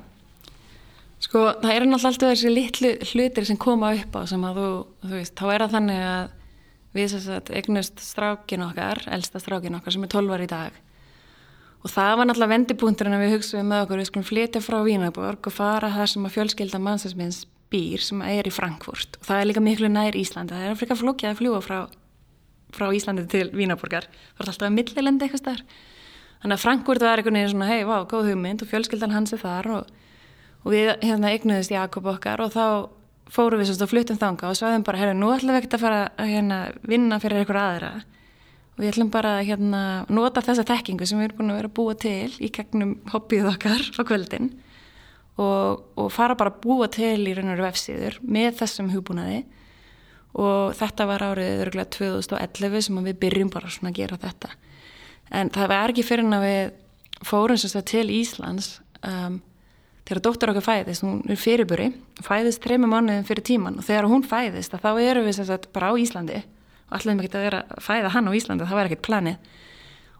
[1.24, 4.70] Sko það er náttúrulega alltaf þessi litlu hlutir sem koma upp á sem að þú,
[5.04, 6.32] þú veist, þá er það þannig að
[6.94, 10.76] við þess að eignust strákin okkar, elsta strákin okkar sem er 12 ári í dag.
[11.84, 15.48] Og það var náttúrulega vendipunkturinn að við hugsaðum með okkur, við skulum flytja frá Vínaborg
[15.48, 19.18] og fara þar sem að fjölskylda mannsins býr sem er í Frankfurt.
[19.20, 21.78] Og það er líka miklu nær Íslandi, það er frika flókið að fljúa frá,
[22.76, 24.06] frá Íslandi til Vínaborgar,
[24.36, 25.76] það er alltaf að millilendi eitthvað starf.
[26.44, 29.40] Þannig að Frankfurt var einhvern veginn svona, hei, vá, góð hugmynd og fjölskyldan hans er
[29.40, 29.92] þar og,
[30.64, 32.66] og við hérna eignuðist Jakob okkar og þá
[33.32, 36.02] fórum við svona fluttum þanga og sagðum bara, herru, nú ætlum við ekkert að fara
[36.20, 37.92] að hérna, vinna fyrir einhver aðra.
[38.74, 39.80] Og við ætlum bara að hérna,
[40.12, 43.50] nota þessa tekkingu sem við erum búin að vera að búa til í gegnum hobbyð
[43.52, 44.50] okkar á kvöldin
[45.40, 49.44] og, og fara bara að búa til í raun og veru vefsíður með þessum hugbúnaði.
[50.34, 54.50] Og þetta var árið örgulega 2011 sem við byrjum bara svona að gera þetta.
[55.34, 56.62] En það var ekki fyrir en að við
[57.24, 58.70] fórum sérstaklega til Íslands
[59.06, 59.38] um,
[60.04, 61.90] þegar dóttur okkar fæðist, hún er fyrirburi
[62.24, 65.94] fæðist treymi mánuðin fyrir tíman og þegar hún fæðist þá erum við sérstaklega bara á
[66.00, 69.06] Íslandi og allir með ekki að vera að fæða hann á Íslandi það var ekkert
[69.06, 69.48] planið.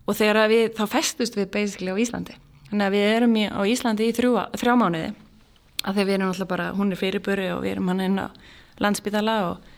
[0.05, 2.35] Og þegar við, þá festust við basically á Íslandi.
[2.69, 5.13] Þannig að við erum í, á Íslandi í þrjú, þrjá mánuði
[5.85, 8.27] að þegar við erum alltaf bara, hún er fyrirböru og við erum hann inn á
[8.83, 9.69] landsbytala og,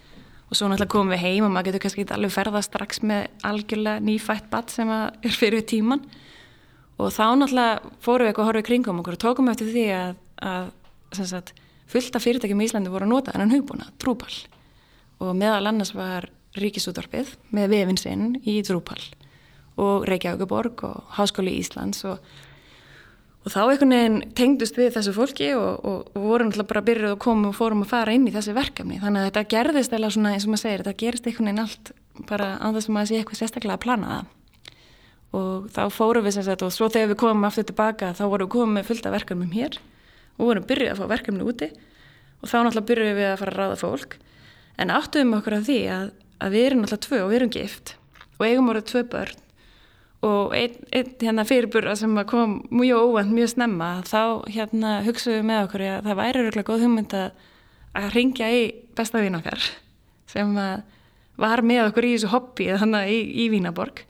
[0.46, 4.04] og svo alltaf komum við heim og maður getur kannski alveg ferða strax með algjörlega
[4.06, 6.04] nýfætt batt sem er fyrir tíman
[6.96, 9.86] og þá náttúrulega fórum við eitthvað að horfa í kringum okkur og tókum eftir því
[9.96, 10.16] að,
[10.50, 10.70] að
[11.20, 11.52] sagt,
[11.90, 14.38] fullta fyrirtækjum í Íslandi voru að nota þennan hugbúna, trúpall
[15.20, 19.02] og meðal annars var Ríkisútorpið með vefinsinn í trúpall
[19.76, 22.22] og Reykjavíkuborg og Háskóli Íslands og
[23.46, 27.12] Og þá einhvern veginn tengdust við þessu fólki og, og, og vorum alltaf bara byrja
[27.14, 28.98] og komum og fórum að fara inn í þessi verkefni.
[28.98, 31.92] Þannig að þetta gerðist eða svona eins og maður segir, þetta gerist einhvern veginn allt
[32.26, 34.32] bara á þess að maður sé eitthvað sérstaklega að plana það.
[35.34, 38.46] Og þá fórum við sem sagt og svo þegar við komum aftur tilbaka þá vorum
[38.46, 39.78] við komið fullt af verkefnum hér.
[40.36, 41.70] Og vorum byrjuð að fá verkefni úti.
[42.42, 44.16] Og þá náttúrulega byrjuðum við að fara að ráða fólk.
[44.76, 46.06] En áttuðum okkur af því að,
[46.44, 47.94] að við erum náttúrulega tvö og við erum gift.
[48.36, 49.42] Og eigum orðið tvö börn.
[50.26, 55.48] Og einn ein, hérna, fyrirbúra sem kom mjög óvænt, mjög snemma þá hérna, hugsaðum við
[55.50, 57.42] með okkur að það væri röglega góð hugmynd að,
[58.00, 58.62] að ringja í
[58.96, 59.68] besta vín okkar
[60.32, 60.56] sem
[61.36, 64.02] var með okkur í þessu hobby þannig í, í Vínaborg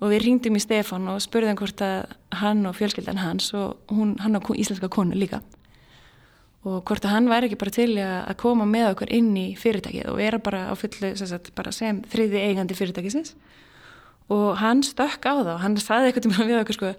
[0.00, 4.16] og við ringdum í Stefan og spurðum hvort að hann og fjölskyldan hans og hún,
[4.24, 5.42] hann og íslenska konu líka.
[6.64, 10.10] Og hvort að hann væri ekki bara til að koma með okkur inn í fyrirtækið
[10.12, 13.32] og vera bara á fullu sem, bara sem þriði eigandi fyrirtækisins.
[14.32, 16.92] Og hann stökk á þá, hann saði eitthvað til mér við okkur sko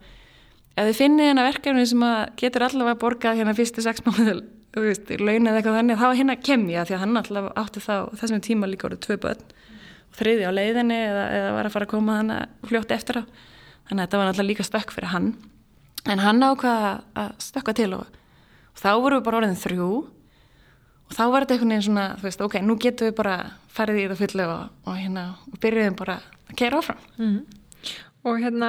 [0.71, 2.03] ef þið finnir hérna verkefni sem
[2.39, 6.95] getur allavega borgað hérna fyrstu sex mánuð launið eitthvað þannig, þá hérna kem ég því
[6.95, 9.41] að hann allavega átti þá þessum tíma líka orðið tvö börn.
[9.41, 9.70] og
[10.17, 12.33] þriði á leiðinni eða, eða var að fara að koma hann
[12.67, 13.23] fljótt eftir á
[13.89, 15.29] þannig að þetta var allavega líka stökk fyrir hann
[16.09, 16.91] en hann ákvaða
[17.23, 18.19] að stökka til og,
[18.73, 19.89] og þá voru við bara orðin þrjú
[21.11, 23.35] og þá var þetta einhvern veginn svona, þú veist, ok, nú getum við bara
[23.71, 27.41] farið í þetta fullu og, og hérna og byrjuðum bara að kera áfram mm.
[28.21, 28.67] Og hérna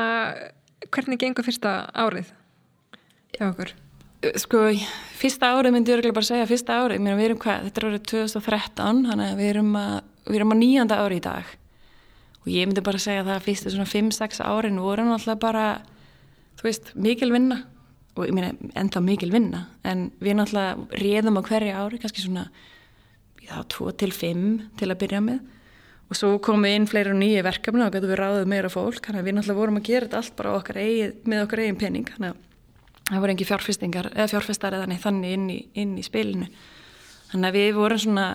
[0.88, 2.30] hvernig gengur fyrsta árið
[3.36, 3.74] hjá okkur?
[4.22, 4.68] Sko,
[5.18, 9.00] fyrsta árið myndi ég bara segja fyrsta árið, mér erum hvað, þetta er árið 2013,
[9.08, 9.96] þannig að við erum að
[10.28, 11.48] við erum á nýjanda ári í dag.
[12.42, 15.64] Og ég myndi bara segja að það fyrstu svona 5-6 árin voru náttúrulega bara
[16.58, 17.62] þú veist, mikil vinna.
[18.12, 22.44] Og ég meina ennþá mikil vinna en við náttúrulega réðum á hverja ári kannski svona
[23.40, 24.44] já, 2-5
[24.78, 25.40] til að byrja með.
[26.12, 29.22] Og svo komum við inn fleiri og nýju verkefni og við ráðið meira fólk þannig
[29.22, 32.10] að við náttúrulega vorum að gera þetta allt bara okkar eigið, með okkar eigin pening
[32.12, 32.51] þannig að
[33.12, 36.48] það voru engi fjárfestingar eða fjárfestar eða þannig inn í, inn í spilinu.
[37.32, 38.26] Þannig að við vorum svona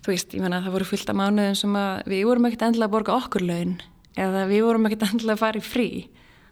[0.00, 2.88] þú veist, ég menna það voru fullt af mánuðum sem að við vorum ekkert endilega
[2.88, 3.76] að borga okkur laun
[4.20, 5.88] eða við vorum ekkert endilega að fara í frí.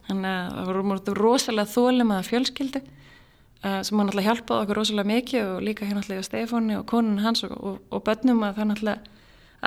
[0.08, 5.12] Þannig að það voru rosalega þólum að fjölskyldu uh, sem hann alltaf hjálpaði okkur rosalega
[5.12, 8.74] mikið og líka hérna alltaf Stefáni og konun hans og, og, og börnum að það
[8.76, 9.16] alltaf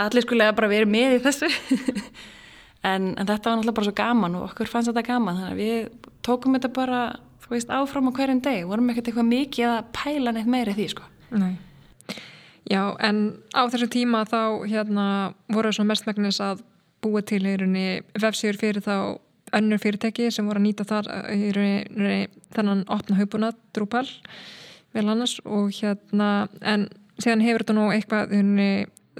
[0.02, 1.52] allir skulega bara verið með í þessu.
[2.82, 5.36] En, en þetta var náttúrulega bara svo gaman og okkur fannst þetta gaman.
[5.38, 7.02] Þannig að við tókum þetta bara
[7.52, 10.86] þú veist áfram á hverjum deg vorum ekkert eitthvað mikið að pæla neitt meiri því
[10.94, 11.58] sko Nei.
[12.72, 13.18] Já en
[13.52, 15.08] á þessu tíma þá hérna
[15.52, 16.62] voru svo mestmægnis að
[17.04, 18.96] búa til í rauninni vefsíður fyrir þá
[19.58, 22.22] önnur fyrirtæki sem voru að nýta þar í rauninni
[22.56, 24.08] þannan opna haupuna Drupal
[24.96, 26.88] vel annars og hérna en
[27.20, 28.32] síðan hefur þetta nú eitthvað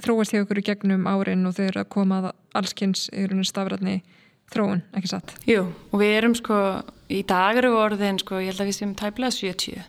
[0.02, 2.24] þróast hjá okkur í gegnum árin og þau eru að koma
[2.56, 4.00] allskynns í rauninni stafrætni
[4.52, 5.34] þróun, ekki satt?
[5.48, 6.58] Jú, og við erum sko,
[7.12, 9.88] í dag eru orðin sko, ég held að við séum tæplega 70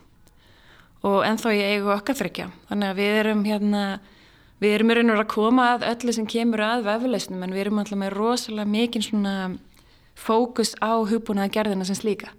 [1.03, 3.83] og ennþá ég eigu okkar þryggja, þannig að við erum hérna,
[4.63, 7.81] við erum raun og að koma að öllu sem kemur að vefleisnum en við erum
[7.83, 9.35] alltaf með rosalega mikinn svona
[10.15, 12.31] fókus á hugbúnaða gerðina sem slíka.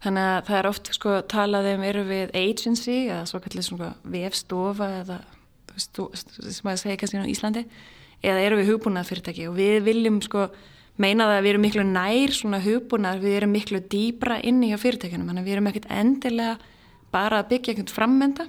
[0.00, 3.90] Þannig að það er oft sko talað um eru við agency eða svo kallir svona
[4.08, 5.18] vefstofa eða
[5.76, 7.66] sem að segja kannski á Íslandi
[8.24, 10.48] eða eru við hugbúnað fyrirtæki og við viljum sko
[11.00, 14.78] meina það að við erum miklu nær svona hugbúnað, við erum miklu dýbra inni á
[14.80, 16.56] fyrirtækjunum, þannig að við erum ekkert endilega
[17.10, 18.46] bara að byggja einhvern frammenda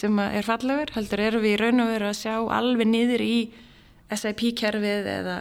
[0.00, 3.38] sem er fallegur, heldur eru við í raun og veru að sjá alveg niður í
[4.10, 5.40] SIP-kerfið eða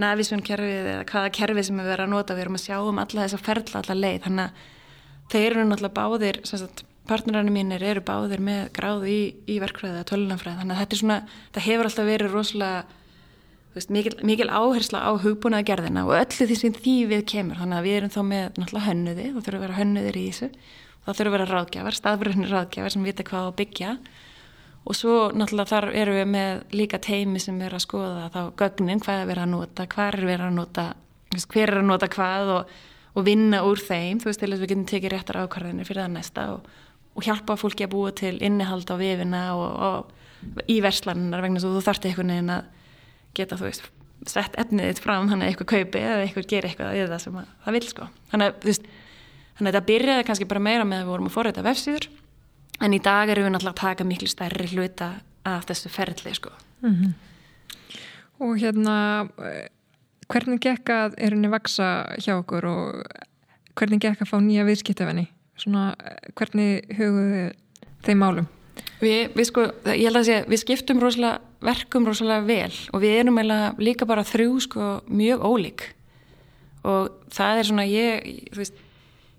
[0.00, 3.22] Navision-kerfið eða hvaða kerfið sem við verðum að nota, við erum að sjá um alla
[3.22, 6.40] þessa ferla, alla leið, þannig að þeir eru náttúrulega báðir,
[7.08, 11.18] partnerarnir mínir eru báðir með gráðu í, í verkfræði eða tölunafræði, þannig að þetta svona,
[11.54, 13.02] það hefur alltaf verið rosalega,
[13.76, 17.78] veist, mikil, mikil áhersla á hugbúnaða gerðina og öllu því sem því við kemur, þannig
[17.78, 20.48] að við erum þá með náttúrulega hönnuði, þá þurfum að vera hönnuðir í þessu,
[21.04, 23.92] þá þurfum að vera ráðgjafar, staðbjörnir ráðgjafar sem vita hvað á byggja.
[24.86, 29.02] Og svo náttúrulega þar eru við með líka teimi sem er að skoða þá gögnin,
[29.02, 30.84] hvað er verið að nota, hvað er verið að nota,
[31.36, 32.76] hver er að nota hvað og,
[33.16, 36.04] og vinna úr þeim, þú veist til þess að við getum tekið réttar ákvarðinir fyrir
[36.04, 36.70] það næsta og,
[37.18, 41.74] og hjálpa fólki að búa til innihald á vefina og, og í verslaninnar vegna svo
[41.74, 42.70] þú þarfti einhvern veginn að
[43.36, 43.90] geta þú veist
[44.26, 47.36] sett efnið þitt fram þannig að eitthvað kaupi eða eitthvað gerir eitthvað í það sem
[47.36, 48.08] það vil sko.
[48.32, 48.88] Þannig að, veist,
[49.58, 52.08] þannig að þetta byrjaði kannski bara meira með að við vorum að forræta vefsýður
[52.86, 55.10] en í dag erum við náttúrulega að taka miklu stærri hluta
[55.46, 56.50] af þessu ferli sko.
[56.82, 57.12] Mm -hmm.
[58.46, 58.96] Og hérna
[60.28, 63.02] hvernig gekk að er henni vaksa hjá okkur og
[63.78, 65.94] hvernig gekk að fá nýja viðskiptafinni svona
[66.34, 67.52] hvernig hugum
[68.04, 68.48] þeim málum?
[69.00, 73.18] Við, við sko, ég held að segja, við skiptum rosalega, verkum rosalega vel og við
[73.20, 75.86] erum eiginlega líka bara þrjú sko mjög ólík.
[76.86, 78.82] Og það er svona ég, þú veist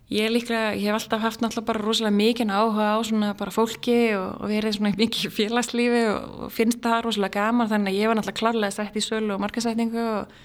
[0.07, 4.15] Ég líklega, ég hef alltaf haft náttúrulega bara rosalega mikið áhuga á svona bara fólki
[4.15, 8.07] og, og verið svona mikið félagslífi og, og finnst það rosalega gaman þannig að ég
[8.07, 10.37] var náttúrulega klárlega sett í sölu og markasætningu og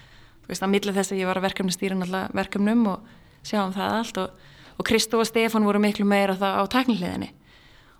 [0.43, 3.15] þú veist að millið þess að ég var að verkefni stýra náttúrulega verkefnum og
[3.47, 4.43] sjá um það allt og,
[4.75, 7.31] og Kristó og Stefan voru miklu meira það á tekniliðinni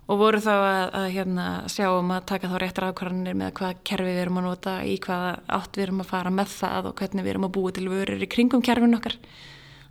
[0.04, 3.80] og voru þá að, að hérna, sjá um að taka þá réttar ákvarðanir með hvað
[3.88, 6.96] kerfi við erum að nota, í hvaða átt við erum að fara með það og
[7.00, 9.16] hvernig við erum að búa til vörur í kringum kerfin okkar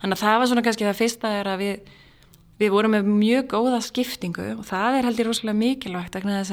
[0.04, 1.92] Þannig að það var svona kannski það fyrsta er að við,
[2.60, 6.50] við vorum með mjög góða skiptingu og það er held ég rosalega mikilvægt að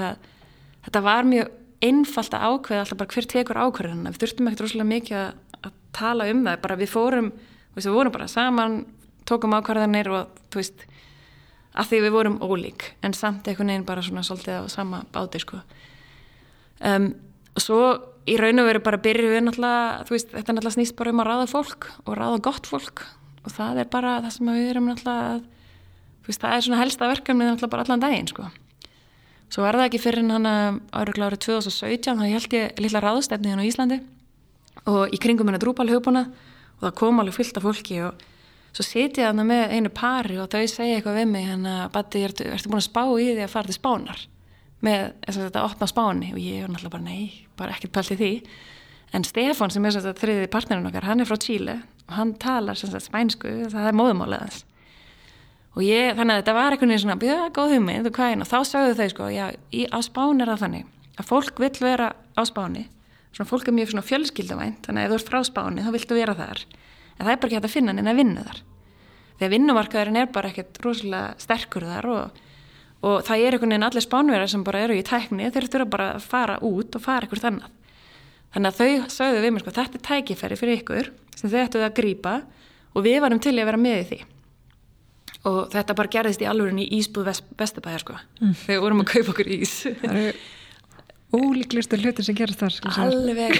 [0.86, 1.50] þetta var mjög
[1.84, 4.14] einfalt að ákveða alltaf bara hver tekur ákveðina.
[4.14, 7.30] Við þurftum ekkert rosalega mikið að, að tala um það, bara við fórum,
[7.76, 8.80] við vorum bara saman,
[9.28, 10.88] tókum ákveðanir og þú veist,
[11.72, 15.40] að því við vorum ólík en samt einhvern veginn bara svona svolítið á sama báti
[15.40, 15.62] sko.
[16.82, 17.14] Um,
[17.56, 17.82] og svo
[18.30, 21.22] í raun og veru bara byrjuð við náttúrulega, þú veist, þetta náttúrulega snýst bara um
[21.24, 23.04] að ráða fólk og ráða gott fólk
[23.42, 25.40] og það er bara það sem við erum náttúrulega
[26.28, 28.48] veist, það er svona helsta verkefni náttúrulega bara allan daginn sko.
[29.52, 30.50] svo er það ekki fyrir hann
[30.94, 34.02] árið árið 2017 þá held ég lilla ráðstefni hérna á Íslandi
[34.86, 36.28] og í kringum hennar drúpal hugbúna
[36.80, 38.22] og það kom alveg fyllt af fólki og
[38.72, 42.24] svo setið hann með einu pari og þau segja eitthvað við mig hann að Batti,
[42.28, 44.26] ertu, ertu búin að spá í því að fara til spánar?
[44.82, 46.32] Með þess að þetta opna spáni.
[46.34, 48.32] Og ég er náttúrulega bara nei, bara ekkert pælt í því.
[49.12, 52.34] En Stefan sem er þess að þriði partnerinn okkar, hann er frá Chile og hann
[52.40, 54.64] talar sagt, spænsku, það er móðumálið hans.
[55.76, 58.50] Og ég, þannig að þetta var veginn svona, byrja, góð hugmynd og hvað einn og
[58.50, 62.10] þá sagðu þau sko, já, í, á spán er það þannig að fólk vill vera
[62.12, 62.88] á spáni.
[63.32, 66.18] Svona fólk er mjög svona fjölskyldavænt þannig að ef þú ert frá spáni þá viltu
[66.18, 66.64] vera þar
[67.22, 68.62] en það er bara ekki hægt að finna en að vinna þar.
[69.38, 72.42] Þegar vinnumarkaðurinn er bara ekkert rosalega sterkur þar og,
[73.06, 76.10] og það er einhvern veginn allir spánverðar sem bara eru í tækni þeir þurfa bara
[76.18, 77.78] að fara út og fara eitthvað þannig
[78.52, 81.88] þannig að þau sagðu við mér sko, þetta er tækifæri fyrir ykkur sem þau ættuði
[81.88, 82.36] að grýpa
[82.92, 84.20] og við varum til að vera með því.
[85.50, 88.18] Og þetta bara gerðist í alveg í Ísbúð vest, Vestabæðar sko.
[88.42, 88.58] Mm.
[88.66, 89.76] þegar vorum að kaupa okkur ís
[91.32, 93.56] ólíklustu hlutir sem gerast þar Alveg.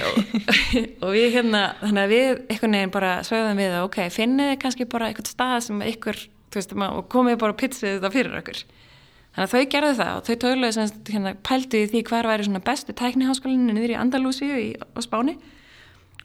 [1.02, 4.86] Og, við hérna, þannig að við einhvern veginn bara sögðum við að ok, finnið kannski
[4.92, 6.20] bara eitthvað stað sem ykkur,
[6.52, 8.62] þú veist, og komið bara og pizzið þetta fyrir okkur.
[9.32, 12.48] Þannig að þau gerðu það og þau töluðu sem hérna, pæltu í því hver væri
[12.48, 15.38] svona bestu tækniháskólinni niður í Andalúsíu á Spáni.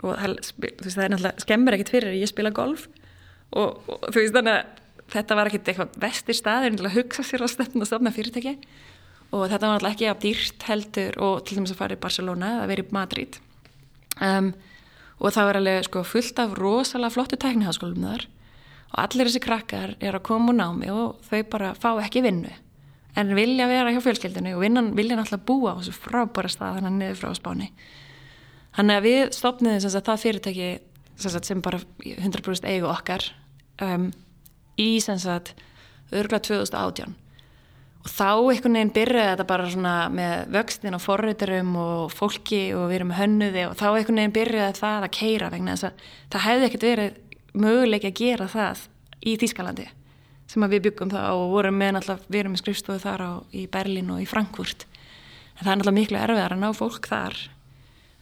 [0.03, 2.89] Og það, veist, það er náttúrulega skemmur ekkert fyrir að ég spila golf.
[3.55, 4.83] Og, og þú veist þannig að
[5.15, 8.57] þetta var ekkert eitthvað vestir stað en að hugsa sér á stefn og stofna fyrirtæki
[9.31, 12.53] og þetta var náttúrulega ekki á dýrt heldur og til dæmis að fara í Barcelona
[12.55, 13.39] eða verið í Madrid.
[14.23, 14.53] Um,
[15.17, 18.27] og það var alveg sko, fullt af rosalega flottu tækniháskólum þar.
[18.93, 22.53] Og allir þessi krakkar er að koma úr námi og þau bara fá ekki vinnu.
[23.17, 26.91] En vilja vera hjá fjölskeldinu og vinnan vilja náttúrulega búa á þessu frábæra stað þannig
[26.91, 27.71] að niður frá spáni.
[28.77, 30.67] Þannig að við stopniðum sem sagt, það fyrirtæki
[31.17, 33.25] sem, sagt, sem bara 100% eigu okkar
[33.81, 34.11] um,
[34.77, 35.55] í sem sagt
[36.13, 37.26] örgla 2018 og
[38.11, 42.99] þá einhvern veginn byrjaði þetta bara svona með vöxtin og forröyturum og fólki og við
[42.99, 46.67] erum hönnuði og þá einhvern veginn byrjaði það að keira vegna þess að það hefði
[46.69, 47.17] ekkert verið
[47.57, 48.85] möguleik að gera það
[49.27, 49.89] í Þýskalandi
[50.47, 53.31] sem að við byggum það og vorum með náttúrulega, við erum með skrifstofu þar á,
[53.51, 54.85] í Berlin og í Frankfurt.
[55.57, 57.39] En það er náttúrulega miklu erfiðar að ná fólk þar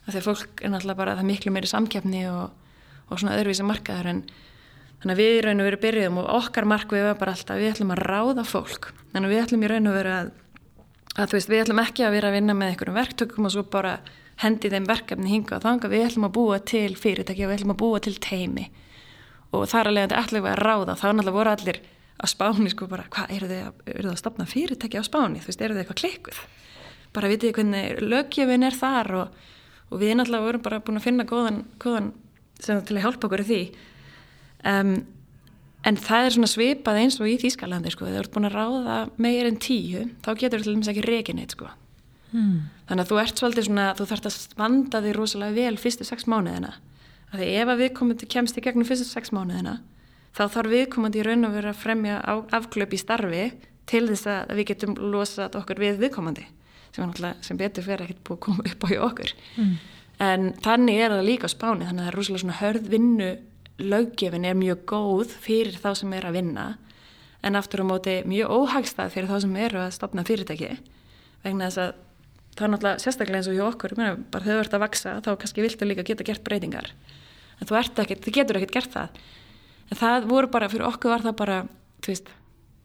[0.05, 2.51] Þegar fólk er náttúrulega bara það miklu meiri samkjafni og,
[3.09, 4.19] og svona öðruvísi markaður en
[5.05, 7.69] þannig að við í raun og veru byrjuðum og okkar markvið var bara alltaf við
[7.75, 8.87] ætlum að ráða fólk.
[9.11, 10.31] Þannig að við ætlum í raun og veru að,
[11.13, 13.61] að þú veist, við ætlum ekki að vera að vinna með einhverjum verktökum og svo
[13.69, 13.91] bara
[14.41, 17.75] hendi þeim verkefni hinga og þanga, við ætlum að búa til fyrirtæki og við ætlum
[17.75, 18.65] að búa til teimi
[19.53, 20.97] og þar alveg að ætlum við að ráða.
[20.97, 21.77] Þá náttúrulega voru allir
[22.17, 23.61] á spáni sko bara, hvað, eru þið
[23.93, 26.37] eru að stopna fyrirtæki á spáni, þú veist, eru þið eitthvað klikkuð?
[27.13, 27.29] Bara
[34.65, 34.95] um,
[35.85, 38.55] En það er svona svipað eins og í Þýskalandi sko, þegar þú ert búin að
[38.57, 41.69] ráða meir en tíu, þá getur þú til dæmis ekki regineitt sko.
[42.31, 42.63] Hmm.
[42.89, 46.25] Þannig að þú ert svolítið svona, þú þarfst að vanda þig rosalega vel fyrstu sex
[46.31, 46.73] mánuðina.
[47.35, 49.77] Því ef að viðkomandi kemst í gegnum fyrstu sex mánuðina,
[50.33, 52.19] þá þarf viðkomandi í raun og vera að fremja
[52.57, 53.47] afklöp í starfi
[53.85, 56.47] til þess að við getum losað okkur við viðkomandi,
[56.97, 59.35] sem, sem betur fyrir ekkert búið að koma upp á hjá okkur.
[59.59, 59.75] Hmm.
[60.25, 63.35] En þannig er það líka á spáni, þannig að það er rosalega svona hörðvinnu
[63.81, 66.65] löggefin er mjög góð fyrir þá sem er að vinna
[67.45, 70.71] en aftur á móti mjög óhagstað fyrir þá sem eru að stopna fyrirtæki.
[71.43, 71.91] Vegna þess að
[72.55, 75.29] það er náttúrulega sérstaklega eins og hjá okkur, meina, bara þau ert að vaksa þá
[75.41, 76.89] kannski viltu líka geta gert breytingar.
[77.59, 79.19] En þú ekkert, þú getur ekkert gert það.
[79.91, 81.59] En það voru bara, fyrir okkur var það bara
[82.01, 82.31] þú veist,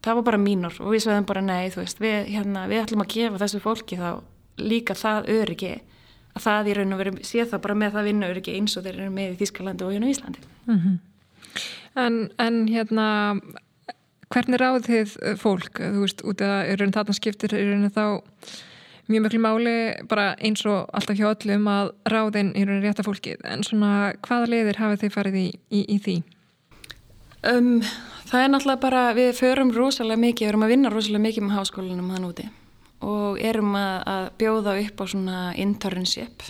[0.05, 3.05] það var bara mínur og við sveðum bara nei, þú veist, við, hérna, við ætlum
[3.05, 4.11] að gefa þessu fólki þá
[4.61, 5.73] líka það öryggi
[6.35, 8.87] að það í raun og veru sé það bara með það vinna öryggi eins og
[8.87, 10.97] þeir eru með í Þískalandi og í Íslandi mm -hmm.
[12.05, 13.07] en, en hérna
[14.31, 18.05] hvernig ráð þið fólk þú veist, út af að raun þarna skiptir í raun þá
[19.11, 19.77] mjög mjög máli
[20.09, 24.53] bara eins og alltaf hjá öllum að ráðin í raun rétta fólkið en svona hvaða
[24.53, 26.17] leiðir hafið þið farið í, í, í því?
[27.51, 27.81] Um,
[28.29, 31.57] það er náttúrulega bara við förum rosalega mikið, við erum að vinna rosalega mikið með
[31.57, 32.47] háskólinum hann úti
[33.01, 36.45] og erum að, að bjóða upp á svona internship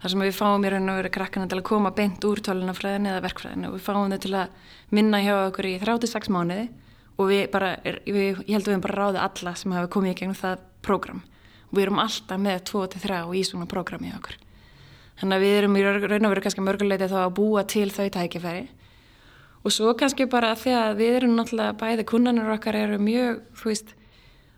[0.00, 3.12] þar sem við fáum í raun og veru krakkana til að koma beint úr tölunafræðinu
[3.12, 6.66] eða verkfræðinu og við fáum þau til að minna hjá okkur í 36 mánuði
[7.16, 10.12] og við bara, við, ég held að við hefum bara ráðið alla sem hafa komið
[10.12, 11.22] í gegnum það prógram.
[11.70, 14.38] Og við erum alltaf með 2-3 í svona prógrami hjá okkur.
[15.16, 18.08] Þannig að við erum í raun og veru kannski mörguleiti þá að búa til þau
[18.12, 18.66] tækifæri.
[19.64, 23.70] Og svo kannski bara því að við erum náttúrulega bæði kunnanur okkar eru mjög, þú
[23.72, 23.94] veist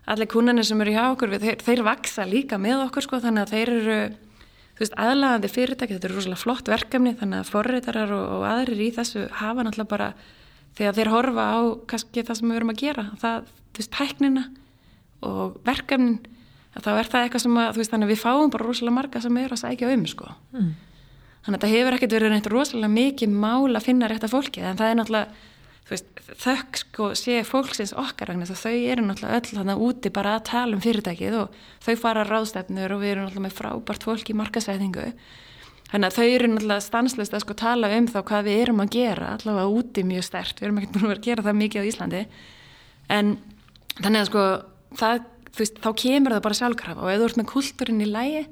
[0.09, 3.45] allir kunnarnir sem eru hjá okkur við, þeir, þeir vaksa líka með okkur sko þannig
[3.45, 3.99] að þeir eru
[4.79, 9.25] aðlagandi fyrirtæki þetta er rosalega flott verkefni þannig að forreitarar og, og aðrir í þessu
[9.41, 10.09] hafa náttúrulega bara
[10.77, 11.59] þegar þeir horfa á
[11.91, 14.45] kannski það sem við verum að gera það, þú veist, tæknina
[15.27, 16.19] og verkefnin
[16.79, 19.23] þá er það eitthvað sem að, þú veist, þannig að við fáum bara rosalega marga
[19.23, 20.71] sem eru að sækja um sko mm.
[21.43, 24.63] þannig að þetta hefur ekkert verið neitt rosalega mikið mál að finna rétt af fólki
[24.63, 25.48] en það er náttúrulega
[26.37, 30.75] þökk sko sé fólksins okkar vegna þau eru náttúrulega öll þannig úti bara að tala
[30.77, 35.05] um fyrirtækið og þau fara ráðstefnur og við erum náttúrulega með frábært fólk í markasæðingu
[35.89, 38.93] þannig að þau eru náttúrulega stanslist að sko tala um þá hvað við erum að
[38.95, 42.21] gera allavega úti mjög stert, við erum ekkert búin að gera það mikið á Íslandi.
[43.09, 43.33] En
[43.97, 44.45] þannig að sko
[44.99, 45.25] það,
[45.57, 48.45] veist, þá kemur það bara sjálfkrafa og ef þú ert með kultúrin í lægi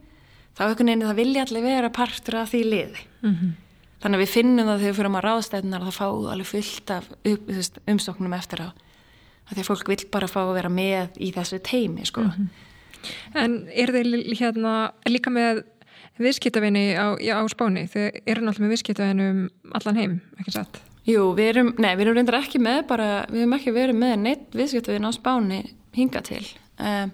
[0.57, 3.05] þá er það vilja allir vera partur af því liði.
[3.21, 3.55] Mm -hmm.
[4.01, 6.91] Þannig að við finnum það þegar við fyrir að ráðstæðunar að það fáðu alveg fullt
[6.93, 7.07] af
[7.93, 8.69] umsóknum eftir á.
[9.47, 12.25] Því að fólk vil bara fá að vera með í þessu teimi, sko.
[12.25, 12.49] Mm -hmm.
[13.33, 15.63] En er þeir hérna líka með
[16.19, 17.87] viðskiptavinni á, á spáni?
[17.87, 20.81] Þeir eru náttúrulega með viðskiptavinnum allan heim, ekki satt?
[21.07, 24.15] Jú, við erum, nei, við erum reyndar ekki með bara, við hefum ekki verið með
[24.25, 25.59] neitt viðskiptavinn á spáni
[25.95, 26.43] hinga til.
[26.77, 27.13] Um,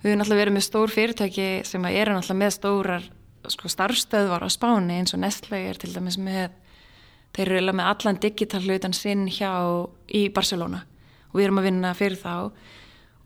[0.00, 3.10] við hefum náttúrulega verið með stór fyrirtæki sem eru náttúrulega með stórar
[3.48, 6.50] sko, starfstöðvar á spáni eins og Nestlé er til dæmis með
[7.36, 9.52] þeir eru eða með allan digital hlutan sinn hjá
[10.12, 10.84] í Barcelona.
[11.30, 12.50] Og við erum að vinna fyrir þá.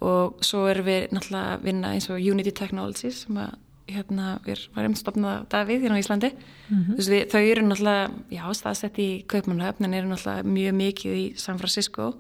[0.05, 3.55] Og svo erum við náttúrulega að vinna eins og Unity Technologies sem að
[3.89, 6.31] hérna við varum stopnað Davíð hérna á Íslandi.
[6.69, 7.09] Mm -hmm.
[7.09, 11.59] við, þau eru náttúrulega já staðsett í Kaupmannhöfn en eru náttúrulega mjög mikið í San
[11.59, 12.15] Francisco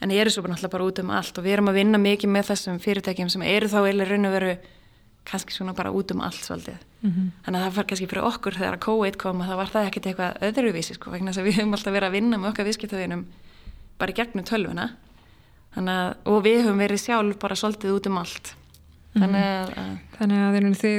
[0.00, 1.38] en eru svo náttúrulega bara út um allt.
[1.38, 4.32] Og við erum að vinna mikið með þessum fyrirtækjum sem eru þá eða raun og
[4.32, 4.58] veru
[5.28, 6.78] kannski svona bara út um allt svolítið.
[7.00, 7.26] Mm -hmm.
[7.44, 9.86] þannig að það var kannski fyrir okkur þegar að COVID kom að það var það
[9.86, 12.66] ekkert eitthvað öðruvísi sko vegna þess að við höfum alltaf verið að vinna með okkar
[12.66, 13.26] viðskiptaðinum
[13.98, 14.88] bara gegnum tölvuna.
[15.76, 18.54] Að, og við höfum verið sjálf bara svolítið út um allt.
[19.14, 19.62] Þannig mhm.
[19.62, 20.98] að, að Þannig að þið,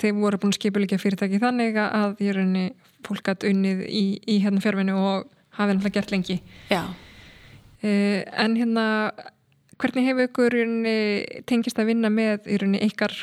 [0.00, 2.64] þið voru búin skipulikja fyrirtæki þannig að ég er unni
[3.04, 5.26] fólk að unnið í, í hérna fjárvinu og
[5.58, 6.38] hafið náttúrulega gert lengi.
[6.70, 6.82] Já.
[7.84, 9.12] Uh, En hérna
[9.84, 10.56] hvernig hefur ykkur
[11.48, 12.48] tengist að vinna með
[12.88, 13.14] ykkar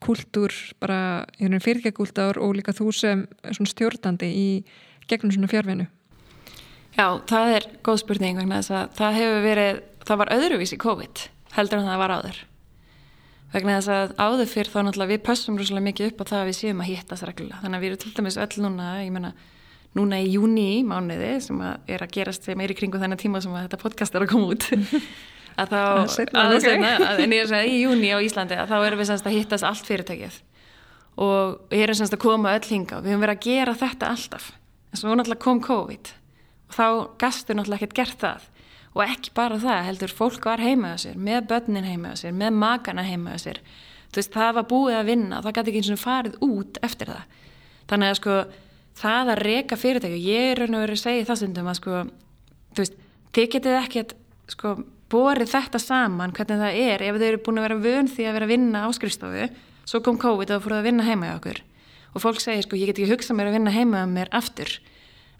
[0.00, 4.46] kultúr, bara fyrirgekúltár og líka þú sem stjórnandi í
[5.08, 5.88] gegnum svona fjárvinu?
[6.96, 10.80] Já, það er góð spurning vegna þess að það hefur verið, það var öðruvís í
[10.80, 12.40] COVID heldur en það var áður.
[13.50, 16.50] Vegna þess að áður fyrr þá náttúrulega við pössum rúslega mikið upp á það að
[16.50, 17.62] við séum að hittast reglulega.
[17.64, 19.32] Þannig að við erum til dæmis öll núna, ég menna
[19.98, 23.40] núna í júni mánuði sem að er að gerast sem er í kringu þennan tíma
[23.42, 24.68] sem að þetta podcast er að koma út
[25.60, 25.80] að þá,
[26.40, 29.26] Aðeins að- en ég er að í júni á Íslandi að þá erum við semst
[29.28, 30.38] að hittast allt fyrirtækið.
[31.20, 34.10] Og við erum semst að koma öll hinga og við höfum verið að gera þetta
[34.14, 34.46] alltaf.
[34.92, 36.12] En svo náttúrulega kom COVID.
[36.70, 36.86] Og þá
[37.20, 38.46] gastu náttúrulega ekkert gert það.
[38.94, 42.32] Og ekki bara það, heldur fólk var heima á sér, með börnin heima á sér,
[42.34, 43.60] með makana heima á sér.
[44.10, 47.12] Þú veist, það var búið að vinna það gæti ekki eins og farið út eftir
[47.12, 47.36] það.
[47.90, 48.38] Þannig að sko,
[49.00, 51.78] það að reka fyrirtæki og ég er raun og verið að segja það stundum að
[51.78, 52.00] sko,
[52.74, 52.96] þú veist,
[53.38, 54.16] þið getið ekkert
[54.50, 54.74] sko,
[55.10, 58.36] borið þetta saman hvernig það er ef þau eru búin að vera vön því að
[58.36, 59.48] vera að vinna á skrifstofu
[59.90, 61.60] svo kom COVID og það fóruð að vinna heima hjá okkur.
[62.14, 64.72] Og fólk segir sko, ég get ekki hugsað mér að vinna heima hjá mér aftur.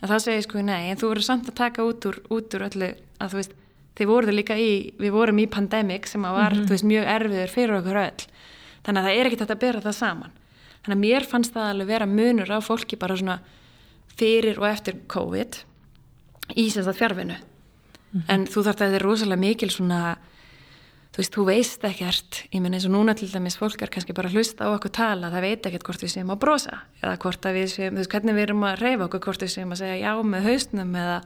[0.01, 2.66] En þá segir sko, nei, en þú verður samt að taka út úr, út úr
[2.66, 2.91] öllu
[3.21, 3.57] að þú veist,
[3.99, 7.55] þið voruð líka í, við vorum í pandemic sem að var, þú veist, mjög erfiður
[7.55, 8.27] fyrir okkur öll.
[8.87, 10.37] Þannig að það er ekkert að bera það saman.
[10.81, 13.39] Þannig að mér fannst það alveg vera munur á fólki bara svona
[14.16, 15.61] fyrir og eftir COVID
[16.57, 16.87] í sem
[18.11, 20.01] sagt fjárvinu en þú þarf að þetta er rosalega mikil svona
[21.11, 22.41] þú veist, þú veist ekkert.
[22.55, 25.31] Ég menn eins og núna til dæmis fólk er kannski bara hlusta á okkur tala,
[25.31, 28.13] það veit ekkert hvort við séum að brosa eða hvort að við séum, þú veist,
[28.15, 31.17] hvernig við erum að reyfa okkur, hvort við séum að segja já með hausnum eða,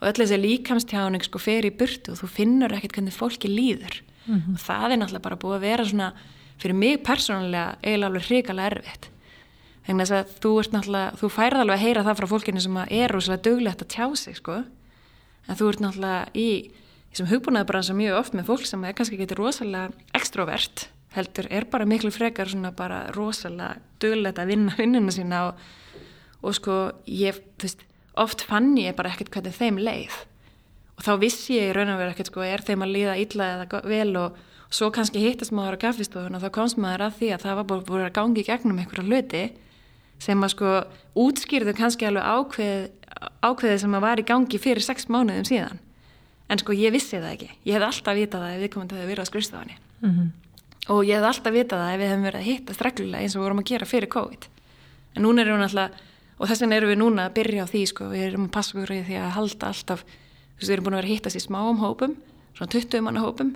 [0.00, 4.02] og öll þessi líkamstjáning sko fer í burtu og þú finnur ekkert hvernig fólki líður.
[4.54, 6.10] Og það er náttúrulega bara búið að vera svona
[6.60, 9.08] fyrir mig persónulega eiginlega alveg hrikalega erfitt.
[9.90, 13.10] Þess að þú ert náttúrulega, þú færð alveg að heyra það frá fólkinu sem er
[13.10, 14.58] rosalega duglegt að tjá sig sko,
[15.50, 16.48] en þú ert náttúrulega í,
[17.10, 20.86] í sem hugbúnaði bransa mjög oft með fólk sem er kannski getur rosalega extrovert,
[21.16, 25.64] heldur, er bara miklu frekar svona bara rosalega duglegt að vinna vinnuna sína og,
[26.46, 26.76] og sko,
[27.10, 27.86] ég, þú veist
[28.20, 30.20] oft fann ég bara ekkert hvernig þeim leið.
[31.00, 33.50] Og þá vissi ég í raun og veru ekkert sko, er þeim að líða illa
[33.56, 34.38] eða vel og
[34.70, 37.84] svo kannski hittast maður á kaffistofun og þá komst maður að því að það var
[37.88, 39.44] búin að gangi gegnum einhverja hluti
[40.20, 40.72] sem að sko
[41.20, 42.90] útskýrðu kannski alveg ákveð,
[43.44, 45.80] ákveðið sem að var í gangi fyrir sex mánuðum síðan.
[46.50, 47.50] En sko ég vissi það ekki.
[47.64, 49.76] Ég hefði alltaf vitað það ef við komum til að vera á skrifstofunni.
[50.90, 53.44] Og ég hefði alltaf vitað það ef við hefum verið að hittast reglulega eins og
[53.44, 54.48] vorum að gera fyrir COVID.
[55.14, 56.06] En núna erum við alltaf
[56.40, 58.72] og þess vegna erum við núna að byrja á því sko, við erum að passa
[58.74, 60.14] okkur í því að halda alltaf þú
[60.56, 62.14] veist, við erum búin að vera að hittast í smáum hópum
[62.56, 63.54] svona 20 manna hópum.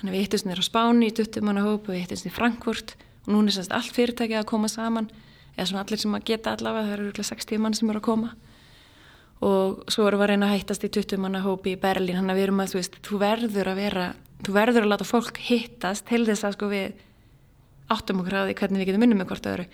[0.00, 2.94] Þannig við hittumst nýra á Spáni í 20 manna hópu við hittumst í Frankfurt.
[3.26, 5.10] Og núna er semst allt fyrirtæki að koma saman
[5.56, 8.06] eða svona allir sem að geta allavega, það eru örugglega 60 mann sem eru að
[8.06, 8.32] koma.
[9.40, 12.34] Og svo erum við að reyna að hættast í 20 manna hópi í Berlín, þannig
[12.34, 14.08] að við erum að, þú veist, þú verður að vera,
[14.44, 16.98] þú verður að láta fólk hittast til þess að sko við
[17.90, 19.68] áttum okkur á því hvernig við getum unnum með hvort öðru.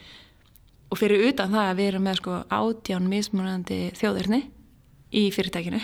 [0.87, 4.43] Og fyrir utan það að við erum með sko átján mismunandi þjóðirni
[5.13, 5.81] í fyrirtækinu.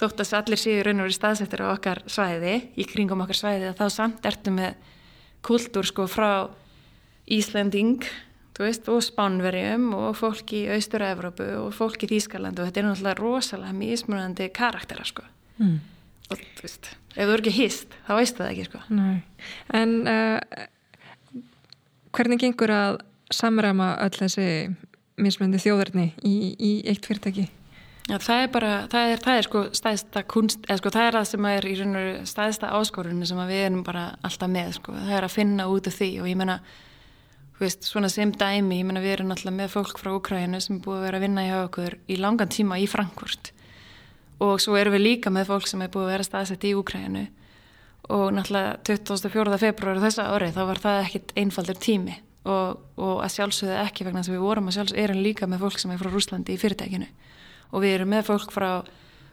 [0.00, 3.68] Þótt að allir séu raun og verið staðsettir á okkar svæði, í kringum okkar svæði
[3.68, 4.74] að þá samt ertu með
[5.44, 6.48] kultúr sko frá
[7.30, 8.02] Íslanding
[8.58, 13.18] veist, og Spánverjum og fólk í Austur-Evrópu og fólk í Þýskaland og þetta er náttúrulega
[13.22, 15.22] rosalega mismunandi karaktera sko
[15.60, 15.80] Mm.
[16.30, 16.86] og þú veist,
[17.16, 19.22] ef þú er ekki hýst þá veistu það ekki sko Nei.
[19.72, 20.40] En uh,
[22.16, 23.00] hvernig gengur að
[23.32, 24.46] samræma öll þessi
[25.22, 27.48] mismöndi þjóðarni í, í eitt fyrirtæki?
[28.10, 31.16] Já, það er bara, það er, það er sko stæðsta kunst, eða sko það er
[31.20, 34.96] það sem er í raun og stæðsta áskorunni sem við erum bara alltaf með sko,
[34.96, 36.56] það er að finna út af því og ég menna,
[37.62, 40.82] veist, svona sem dæmi, ég menna við erum alltaf með fólk frá Ukraínu sem er
[40.84, 43.52] búið að vera að vinna hjá okkur í langan tíma í Frankfurt.
[44.42, 47.24] Og svo erum við líka með fólk sem er búið að vera staðsett í Ukraínu
[48.12, 49.58] og náttúrulega 24.
[49.62, 52.16] februar þessa árið þá var það ekkit einfaldur tími.
[52.42, 55.78] Og, og að sjálfsögðu ekki vegna að við vorum að sjálfsögðu erum líka með fólk
[55.78, 57.06] sem er frá Rúslandi í fyrirtækinu.
[57.70, 58.70] Og við erum með fólk frá,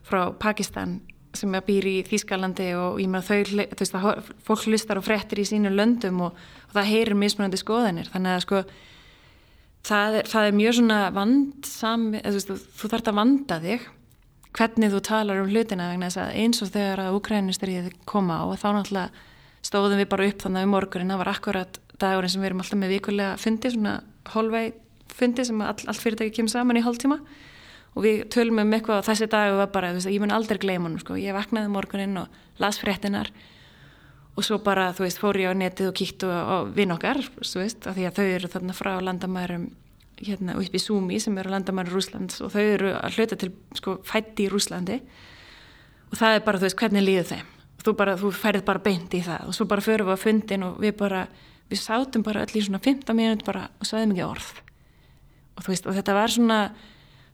[0.06, 1.00] frá Pakistan
[1.38, 5.06] sem er býr í Þýskalandi og ég meina þau, þú veist að fólk hlustar og
[5.06, 6.38] frettir í sínu löndum og,
[6.70, 8.10] og það heyrir mismunandi skoðanir.
[8.14, 8.62] Þannig að sko
[9.86, 13.88] það er, það er mjög svona vandsam þú, veist, þú, þarf að vanda þig
[14.58, 18.46] hvernig þú talar um hlutina vegna þess að eins og þegar að Ukrænustriðið koma á
[18.58, 19.28] þá náttúrulega
[19.70, 22.64] stóðum við bara upp þannig að um morgunin, það var akkurat dagurinn sem við erum
[22.64, 23.96] alltaf með vikulega fundi, svona
[24.34, 24.64] hólvei
[25.20, 27.20] fundi sem all, allt fyrirtæki kemur saman í hálftíma.
[27.20, 27.49] og
[27.98, 31.00] við tölum um eitthvað og þessi dag var bara, veist, ég mun aldrei gleyma hann
[31.02, 31.18] sko.
[31.20, 32.28] ég vaknaði um morgunin og
[32.62, 33.32] las fréttinar
[34.38, 37.20] og svo bara, þú veist, fór ég á netið og kíktu á, á vinn okkar,
[37.42, 39.70] þú veist, af því að þau eru þarna frá landamærum
[40.20, 43.98] hérna upp í Súmi sem eru landamæri Rúslands og þau eru að hluta til sko
[44.08, 45.00] fætti í Rúslandi
[46.10, 47.52] og það er bara, þú veist, hvernig líður þeim?
[47.80, 49.46] Og þú bara, þú færið bara beint í það.
[49.48, 51.22] Og svo bara förum við á fundin og við bara
[51.70, 54.50] við sátum bara öll í svona 15 mínúti bara og sagðum ekki orð.
[55.56, 56.60] Og þú veist, og þetta var svona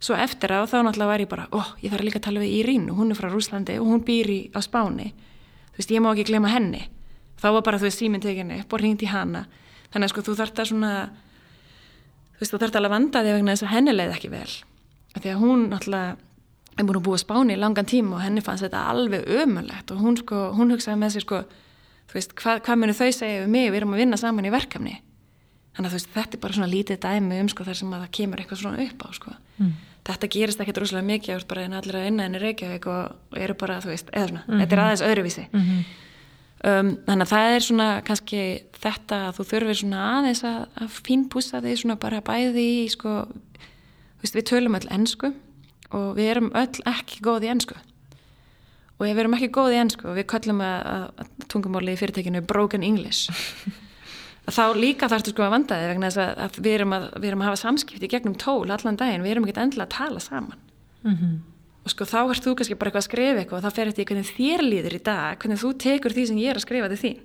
[0.06, 2.56] svo eftir á þá náttúrulega var ég bara ó, ég þarf líka að tala við
[2.60, 5.12] Írín og hún er frá Rúslandi og hún býr í, á Spáni.
[5.74, 6.84] Þú veist, ég má ekki glema henni.
[7.42, 9.46] Þá var bara, þú veist, síminn tekinni upp og ringt í hana.
[9.92, 10.92] Þannig að sko, þú þarf það svona
[12.36, 14.54] þú veist, þú þarf alveg að vanda þig vegna þess að henni leið ekki vel.
[15.16, 16.16] Af því að hún náttúrulega
[16.76, 20.02] er búin að búa spáni í langan tíma og henni fannst þetta alveg ömulegt og
[20.04, 21.42] hún, sko, hún hugsaði með sér sko,
[22.12, 24.52] þú veist, hvað, hvað munir þau segja við mig, við erum að vinna saman í
[24.52, 24.98] verkefni.
[25.76, 28.12] Þannig að veist, þetta er bara svona lítið dæmi um sko, þar sem að það
[28.20, 29.36] kemur eitthvað svona upp á sko.
[29.64, 29.72] mm.
[30.06, 33.40] Þetta gerist ekkert rosalega mikið ást bara en allir að inna henni Reykjavík og, og
[33.42, 34.60] eru bara, þú veist, eða svona mm -hmm.
[34.62, 35.82] þetta er aðeins öðruvísi mm -hmm.
[36.70, 38.42] um, þannig að það er svona kannski
[38.86, 43.28] þetta að þú þurfir svona aðeins að, að fínpúsa því svona bara bæði í sko,
[44.22, 45.34] veist, við tölum öll ennsku
[45.92, 47.76] og við erum öll ekki góð í ennsku
[49.00, 51.98] og ef við erum ekki góð í ennsku og við kallum að, að tungumáli í
[51.98, 53.30] fyrirtekinu broken English
[54.46, 57.28] þá líka þarfstu sko að vanda þig vegna þess að, að, við, erum að við
[57.32, 60.60] erum að hafa samskipti gegnum tól allan daginn, við erum ekki endilega að tala saman
[61.02, 61.40] mm -hmm.
[61.84, 64.02] og sko þá ert þú kannski bara eitthvað að skrifa eitthvað og þá fer þetta
[64.02, 66.90] í hvernig þér líður í dag, hvernig þú tekur því sem ég er að skrifa
[66.90, 67.20] til þín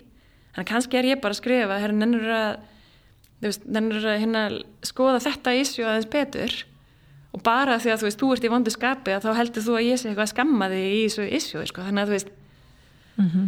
[0.54, 2.56] þannig kannski er ég bara að skrifa herra nennur að,
[3.40, 4.42] veist, nennur að hérna,
[4.82, 6.52] skoða þetta ísju aðeins betur
[7.30, 9.86] og bara því að þú veist, þú ert í vondu skapi þá heldur þú að
[9.86, 11.84] ég sé eitthvað að skamma þig í þessu ísju sko.
[11.86, 12.30] þannig að þú veist
[13.16, 13.46] mm -hmm.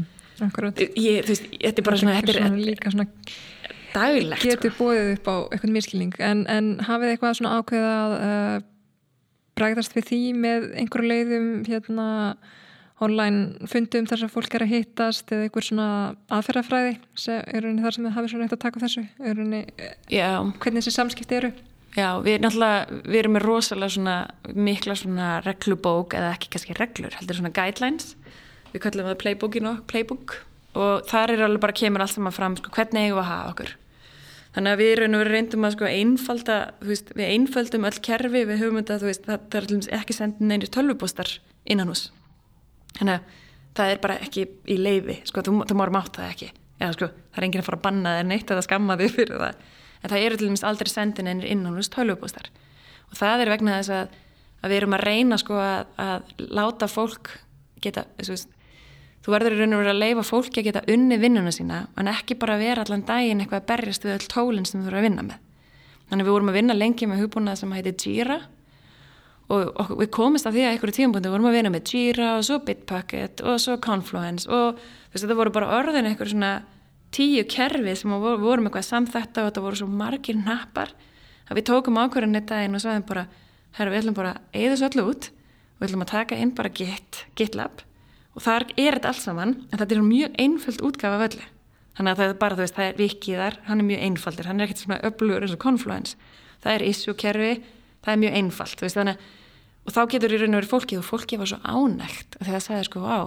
[0.96, 3.08] ég, þú veist, þetta er bara svona, þetta er, líka svona
[3.94, 4.88] daglegt getur sko.
[4.88, 8.56] bóðið upp á eitthvað miskilning en, en hafið eitthvað svona ákveð að uh,
[9.58, 12.08] bregðast við því með einhverju leiðum hérna
[13.02, 15.88] online fundum þar sem fólk er að hittast eða einhver svona
[16.32, 19.04] aðferðafræði er þar sem þið hafið svona eitt að taka þessu?
[19.18, 19.62] Er unni,
[20.08, 21.52] hvernig þessi samskipti eru?
[21.92, 24.16] Já, við erum náttúrulega, við erum með rosalega svona
[24.56, 28.14] mikla svona reglubók eða ekki kannski reglur, heldur svona guidelines.
[28.72, 30.38] Við kallum það playbookin og playbook.
[30.72, 33.52] Og þar er alveg bara kemur allt saman fram sko, hvernig eigum við að hafa
[33.52, 33.74] okkur
[34.52, 38.80] Þannig að við erum reyndum að sko einfalda, veist, við einfaldum öll kerfi við höfum
[38.82, 41.30] þetta, veist, það, er ekki sendin neynir tölvupóstar
[41.64, 42.10] innan hús.
[42.98, 43.38] Þannig að
[43.78, 46.50] það er bara ekki í leiði, sko, þú, þú márum átt það ekki.
[46.82, 49.40] Eða sko, það er enginn að fara að banna þér neitt eða skamma þig fyrir
[49.40, 49.64] það.
[50.02, 52.52] En það eru til dæmis aldrei sendin neynir innan hús tölvupóstar.
[53.08, 54.18] Og það er vegna þess að,
[54.60, 57.32] að við erum að reyna sko að, að láta fólk
[57.80, 58.51] geta, veist,
[59.22, 62.10] þú verður í raun og verið að leifa fólki að geta unni vinnuna sína en
[62.10, 65.06] ekki bara vera allan daginn eitthvað að berjast við öll tólinn sem þú verður að
[65.06, 65.38] vinna með.
[66.10, 68.38] Þannig við vorum að vinna lengi með hugbúnað sem heitir Jira
[69.48, 72.44] og, og við komist af því að einhverju tíumbúndi vorum að vinna með Jira og
[72.48, 76.52] svo Bitbucket og svo Confluence og veist, þetta voru bara orðin einhverju svona
[77.12, 80.90] tíu kerfi sem vorum eitthvað samþetta og þetta voru svo margir nappar
[81.48, 83.24] að við tókum ákverðin eitt daginn og sagðum bara,
[83.76, 84.32] herru við ætlum bara
[87.52, 87.82] að
[88.32, 91.26] og við að þar er þetta alls saman en þetta er mjög einföld útgafa af
[91.28, 91.46] öllu.
[91.92, 94.60] Þannig að það er bara, þú veist, það er vikiðar hann er mjög einfaldur, hann
[94.60, 96.16] er ekkert svona öflugur eins og Confluence,
[96.64, 97.52] það er issue-kerfi
[98.02, 99.26] það er mjög einfald, þú veist, þannig
[99.82, 102.64] og þá getur í raun og verið fólkið og fólkið var svo ánægt þegar það
[102.66, 103.20] sagði sko, á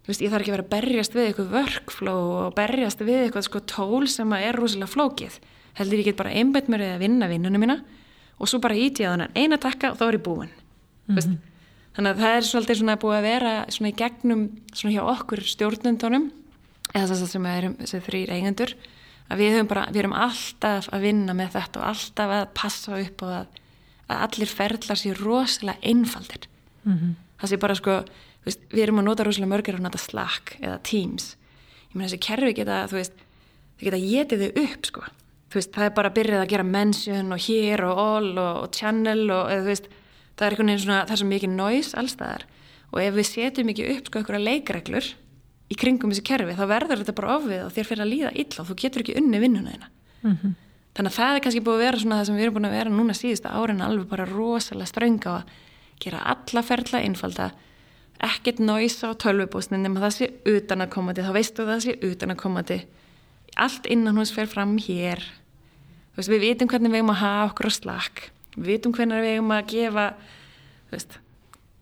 [0.00, 3.20] þú veist, ég þarf ekki að vera að berjast við eitthvað workflow og berjast við
[3.26, 5.36] eitthvað sko tól sem er rosalega flókið.
[5.76, 7.76] Heldur ég get bara einbætt mér að vinna vinnunum mína
[8.40, 10.50] og svo bara íti að hann eina takka og þá er ég búin
[11.10, 11.49] mm -hmm
[11.96, 15.42] þannig að það er svolítið svona búið að vera svona í gegnum svona hjá okkur
[15.52, 16.30] stjórnundunum
[16.94, 18.74] eða þess að sem við erum þessi þrýr eigendur
[19.30, 23.24] að við, bara, við erum alltaf að vinna með þetta og alltaf að passa upp
[23.26, 23.60] og að,
[24.10, 26.48] að allir ferðlar sér rosalega einfaldir.
[26.82, 27.14] Mm -hmm.
[27.40, 27.96] það sé bara sko
[28.44, 31.36] veist, við erum að nota rosalega mörgir og nota Slack eða Teams.
[31.90, 33.16] Ég meina þessi kerfi geta þú veist,
[33.78, 35.02] þau geta getið þau upp sko.
[35.54, 38.70] Veist, það er bara að byrja að gera mention og here og all og, og
[38.70, 39.88] channel og eða þú veist
[40.40, 42.46] það er einhvern veginn svona, það er svo mikið næs allstaðar
[42.90, 45.08] og ef við setjum ekki upp sko einhverja leikreglur
[45.70, 48.62] í kringum þessi kerfi þá verður þetta bara ofið og þér fyrir að líða illa
[48.62, 49.90] og þú getur ekki unni vinnuna þína.
[50.20, 50.54] Mm -hmm.
[50.96, 52.76] þannig að það er kannski búið að vera svona það sem við erum búin að
[52.78, 55.42] vera núna síðustu árin alveg bara rosalega strönga að
[56.00, 57.50] gera alla ferla einfalda
[58.20, 62.30] ekkert næs á tölvubúsnin nema það sé utan að komandi þá veistu það sé utan
[62.30, 62.86] að komandi
[63.56, 65.20] allt innan hús fer fram hér.
[66.16, 69.36] Veist, við vitum hvernig við erum að hafa okkur á slakk við vitum hvernig við
[69.36, 70.06] eigum að gefa
[70.90, 71.18] veist,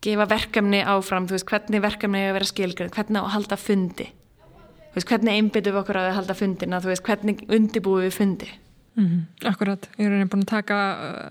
[0.05, 4.09] gefa verkefni áfram veist, hvernig verkefni er að vera skilgrið hvernig að halda fundi
[4.95, 8.51] veist, hvernig einbyttum við okkur að halda fundina hvernig undibúum við fundi
[8.99, 9.49] mm -hmm.
[9.49, 11.31] Akkurat, ég er rauninni búin að taka uh,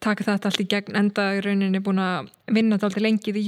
[0.00, 3.04] taka þetta allt í gegn enda ég er rauninni búin að vinna þetta allt í
[3.04, 3.46] lengið í,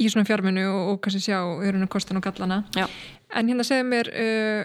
[0.00, 2.86] í svona fjárminu og, og kannski sjá í rauninni kostan og gallana Já.
[3.34, 4.64] en hérna segðu mér uh,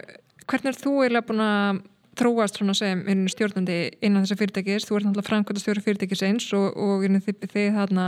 [0.49, 1.81] hvernig er þú eiginlega búin að
[2.17, 6.73] þróast svona sem stjórnandi innan þessa fyrirtækis, þú ert náttúrulega framkvæmda stjóra fyrirtækis eins og,
[6.73, 8.07] og þið, þið hérna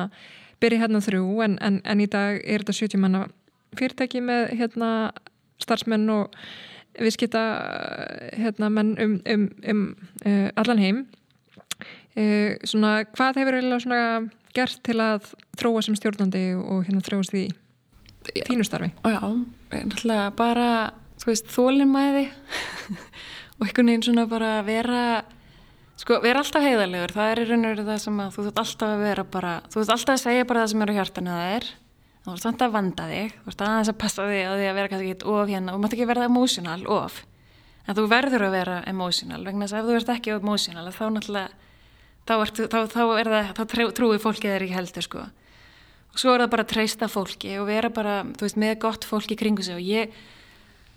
[0.61, 3.23] byrja hérna þrjú en, en, en í dag er þetta 70 manna
[3.77, 4.91] fyrirtæki með hérna
[5.61, 6.35] starfsmenn og
[6.99, 7.41] viðskita
[8.35, 9.83] hérna menn um, um, um
[10.25, 11.01] uh, allan heim.
[12.17, 14.03] Uh, svona hvað hefur eiginlega svona
[14.55, 17.45] gert til að þróa sem stjórnandi og hérna þróast því
[18.49, 18.91] þínu starfi?
[19.07, 19.21] Já,
[19.71, 20.67] náttúrulega bara
[21.21, 22.25] þú veist, þólinnmæði
[23.61, 25.03] og einhvern veginn svona bara vera
[26.01, 28.59] Sko, erum alltaf heiðarlegur, það er í raun og veru það sem að þú þútt
[28.61, 31.49] alltaf að vera bara, þú þútt alltaf að segja bara það sem eru hjartanu það
[31.57, 31.67] er,
[32.23, 34.79] þú þútt alltaf að vanda þig, þú þútt aðeins að passa þig á því að
[34.79, 37.19] vera kannski ekkit of hérna, þú mátt ekki verða emotional of,
[37.85, 41.05] en þú verður að vera emotional, vegna þess að ef þú ert ekki emotional, þá
[41.19, 41.69] náttúrulega,
[42.25, 45.27] þá, ert, þá, þá er það, þá trúi fólkið þeir ekki heldur, sko.
[46.11, 49.05] Og svo er það bara að treysta fólki og vera bara, þú veist, með gott
[49.07, 49.77] fólki kringu sig.
[49.77, 50.17] Og ég,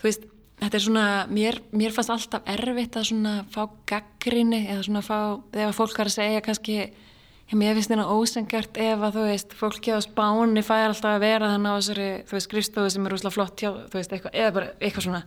[0.00, 0.24] þú veist,
[0.64, 5.18] þetta er svona, mér, mér fannst alltaf erfitt að svona fá gaggrinni eða svona fá,
[5.52, 9.92] þegar fólk var að segja kannski, ég finnst þetta ósengjart ef að þú veist, fólki
[9.92, 13.34] á spáni fær alltaf að vera þannig á þessari, þú veist, skrifstofu sem er úslega
[13.34, 15.22] flott hjá, þú veist, eitthvað, eða bara eitthvað svona.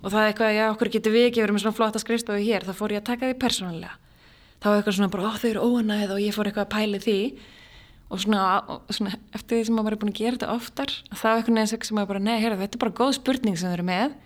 [0.00, 2.64] Og það er eitthvað, já, okkur getur við ekki verið með svona flotta skrifstofu hér,
[2.64, 3.94] þá fór ég að taka því persónulega.
[4.60, 7.00] Þá var eitthvað svona bara, ó, þau eru óanæð og ég fór eitthvað að pæli
[7.04, 7.18] því.
[8.10, 11.28] Og svona, og svona eftir því sem maður er búin að gera þetta oftar, þá
[11.34, 13.86] eitthvað neins sem maður bara, nei, heyrðu, þetta er bara góð spurning sem þau eru
[13.86, 14.16] með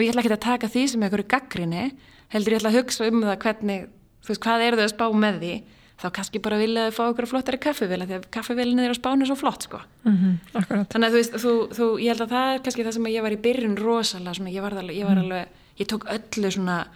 [0.00, 1.84] og ég ætla ekki að taka því sem einhverju gaggrinni
[2.32, 3.84] heldur ég ætla að hugsa um það hvernig
[4.24, 5.52] þú veist hvað eru þau að spá með því?
[6.00, 9.26] Þá kannski bara vilja þau fá okkur flottari kaffevila því að kaffevilinni er á spánu
[9.28, 9.80] svo flott sko.
[10.08, 12.94] Mm -hmm, þannig að þú veist þú, þú, ég held að það er kannski það
[12.96, 15.22] sem ég var í byrjun rosalega svona, ég var alveg, ég, var Mm.
[15.24, 15.46] alveg,
[15.76, 16.86] ég tók öllu svona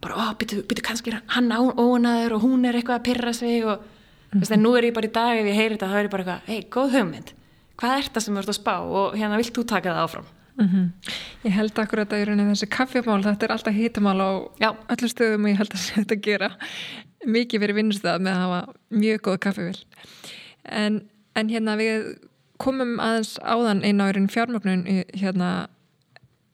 [0.00, 3.64] bara, ó, byttu, byttu kannski er hann ónaður og hún er eitthvað að pyrra sig
[3.64, 3.78] og
[4.32, 6.04] þú veist, en nú er ég bara í dag ef ég heyri þetta, þá er
[6.06, 7.32] ég bara eitthvað, hei, góð hugmynd.
[7.76, 10.26] Hvað er þetta sem þú ert að spá og hérna vilt þú taka það áfram
[10.56, 10.92] Mhm.
[11.44, 14.30] Ég held akkurat að í rauninni þessi kaffimál, þetta er alltaf hitamál á
[14.60, 14.70] Já.
[14.88, 16.50] öllu stöðum og ég held að þetta gera
[17.26, 19.82] mikið verið vinnustæð með að hafa mjög góð kaffivill.
[20.64, 21.00] En,
[21.36, 22.06] en hérna við
[22.62, 25.68] komum aðeins áðan einn á einn fjármögnun hérna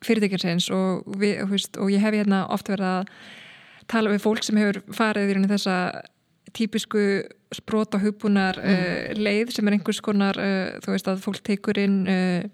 [0.03, 3.13] fyrirtækjarsins og, við, veist, og ég hef hérna ofta verið að
[3.93, 5.77] tala við fólk sem hefur farið í rauninni þessa
[6.57, 7.05] típisku
[7.57, 8.75] sprota hugbúnar mm.
[8.75, 12.45] uh, leið sem er einhvers konar uh, þú veist að fólk tekur inn uh,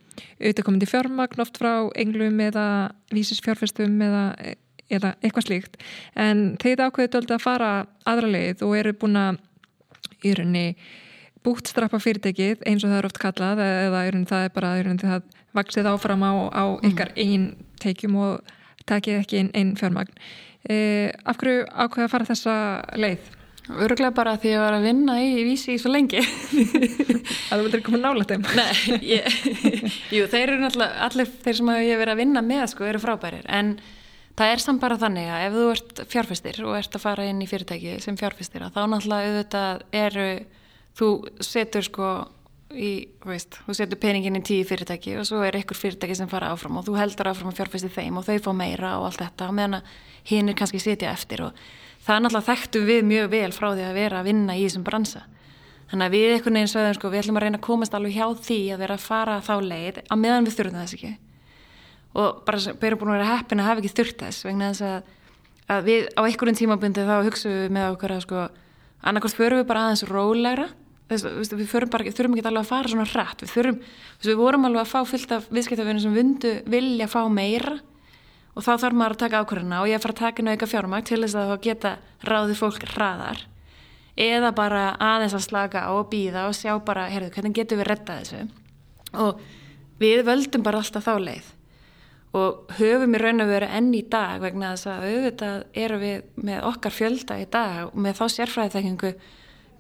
[0.41, 2.67] auðvitaðkomandi fjármagn oft frá englum eða
[3.15, 4.25] vísisfjárfestum eða,
[4.91, 5.79] eða eitthvað slíkt
[6.19, 7.73] en þeir ákveðu að fara
[8.09, 9.41] aðra leið og eru búin að
[10.27, 10.67] í rauninni
[11.47, 14.85] bútstrappa fyrirtækið eins og það er oft kallað eða í rauninni það er bara í
[14.85, 17.25] rauninni það vaksið áfram á, á ykkar mm.
[17.25, 18.55] einn teikjum og
[18.91, 20.15] takið ekki einn ein fjármagn
[20.69, 22.55] af hverju ákveðu að fara þessa
[22.99, 23.38] leið?
[23.69, 26.23] Öruglega bara því að ég var að vinna í, vísi í svo lengi.
[27.51, 28.47] Að þú vildur koma nála þeim.
[28.57, 29.39] Nei, ég,
[30.15, 33.03] jú, þeir eru náttúrulega allir þeir sem ég hef verið að vinna með sko eru
[33.03, 33.45] frábærir.
[33.45, 33.75] En
[34.39, 37.43] það er samt bara þannig að ef þú ert fjárfæstir og ert að fara inn
[37.43, 40.29] í fyrirtæki sem fjárfæstir þá náttúrulega auðvitað eru
[40.99, 41.09] þú
[41.45, 42.11] setur sko
[42.71, 42.93] í,
[43.27, 46.79] veist, þú setur peningin í tíu fyrirtæki og svo er ykkur fyrirtæki sem fara áfram
[46.79, 49.81] og þú heldur áfram að fjárfæsti þeim og þau fá meira og allt þetta meðan
[49.81, 49.93] að
[50.31, 51.63] hinn er kannski sitja eftir og
[52.09, 55.25] það náttúrulega þekktum við mjög vel frá því að vera að vinna í þessum bransa.
[55.89, 58.27] Þannig að við einhvern veginn sögum sko, við ætlum að reyna að komast alveg hjá
[58.45, 61.13] því að vera að fara þá leið að meðan við þurfum þess ekki.
[62.19, 65.15] Og bara erum búin að vera heppin að hafa ekki þurft þess vegna þess að,
[65.77, 68.45] að við á einhverjum tímabundi þá hugsaum við með okkur að sko,
[69.09, 70.69] annarkvæmst förum við bara aðeins rólegra.
[71.09, 73.45] Þess, við bara, þurfum ekki alveg að fara svona hratt.
[73.45, 73.79] Við, þurfum,
[74.29, 77.79] við vorum alveg að fá fyllt af viðskiptafinu sem vundu vilja fá meira
[78.59, 81.05] og þá þarf maður að taka ákvörðuna og ég fara að taka inn auka fjármæk
[81.07, 81.93] til þess að það geta
[82.27, 83.45] ráðið fólk hraðar.
[84.19, 87.89] Eða bara aðeins að slaka á og býða og sjá bara, heyrðu, hvernig getum við
[87.93, 88.41] rettað þessu?
[89.23, 89.45] Og
[90.03, 91.53] við völdum bara alltaf þá leið.
[92.39, 96.45] Og höfum í raun að vera enn í dag vegna þess að auðvitað eru við
[96.51, 99.13] með okkar fjölda í dag og með þá sérfræðiþekkingu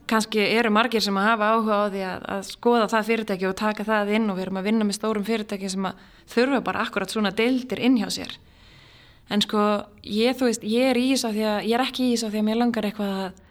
[0.08, 3.58] kannski eru margir sem að hafa áhuga á því að, að skoða það fyrirtæki og
[3.58, 6.84] taka það inn og við erum að vinna með stórum fyrirtæki sem að þurfa bara
[6.86, 8.38] akkurat svona deildir inn hjá sér
[9.28, 9.64] en sko
[10.02, 12.40] ég þú veist, ég er í þessu því að ég er ekki í þessu því
[12.40, 13.42] að mér langar eitthvað að,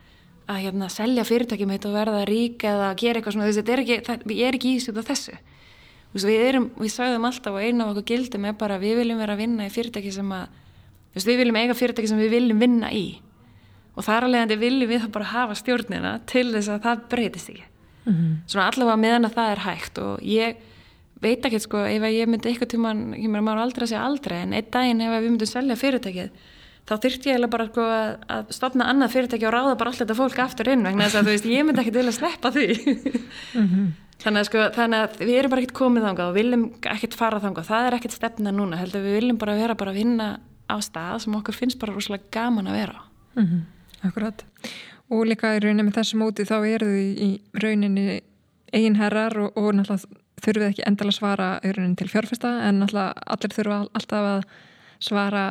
[0.48, 4.00] að hérna, selja fyrirtækjum mitt og verða rík eða gera eitthvað svona, þetta er ekki,
[4.08, 4.96] það, ég er ekki í þessu.
[4.98, 5.38] Þessu
[6.14, 9.22] veist, við, erum, við sagðum alltaf og einu af okkur gildum er bara við viljum
[9.22, 10.46] vera að vinna í fyrirtæki sem að
[11.14, 13.06] veist, við viljum eiga fyrirtæki sem við viljum vinna í.
[13.98, 17.68] Og þar alveg að viljum við bara hafa stjórnina til þess að það breytist ekki.
[18.08, 18.36] Mm -hmm.
[18.48, 20.56] svona allavega meðan að það er hægt og ég
[21.22, 24.56] veit ekki sko ef ég myndi eitthvað tíman, ég maður aldrei að segja aldrei en
[24.58, 26.32] einn daginn ef við myndum selja fyrirtækið
[26.88, 30.02] þá þyrtti ég eiginlega bara sko að, að stopna annað fyrirtæki og ráða bara allt
[30.04, 32.52] þetta fólk aftur inn vegna þess að þú veist ég myndi ekki til að sleppa
[32.56, 32.68] því
[33.58, 33.88] mm -hmm.
[34.24, 37.42] þannig, að, sko, þannig að við erum bara ekkert komið þangað og viljum ekkert fara
[37.44, 40.28] þangað það er ekkert stefna núna heldur við viljum bara vera bara að vinna
[40.68, 43.02] á stað sem okkur finnst bara rúslega gaman að vera
[43.36, 43.62] mm -hmm.
[44.08, 44.46] Akkurat
[45.10, 48.22] og líka í rauninni með þessu móti þá eru þið í rauninni
[48.74, 54.30] eiginherrar og, og náttúrulega þurfið ekki endala svara rauninni til fjárfesta en allir þurfa alltaf
[54.32, 54.42] að
[55.04, 55.46] svara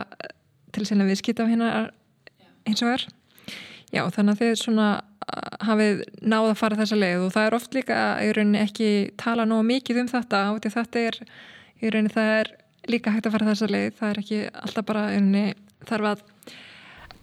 [0.75, 1.71] til sinna viðskipt af hérna
[2.67, 3.07] eins og er
[3.95, 4.87] Já, þannig að þið svona
[5.67, 7.99] hafið náð að fara þessa leið og það er oft líka
[8.37, 11.19] rauninni ekki tala nógu mikið um þetta og þetta er
[11.83, 12.53] rauninni það er
[12.91, 15.47] líka hægt að fara þessa leið það er ekki alltaf bara rauninni
[15.87, 16.25] þarf að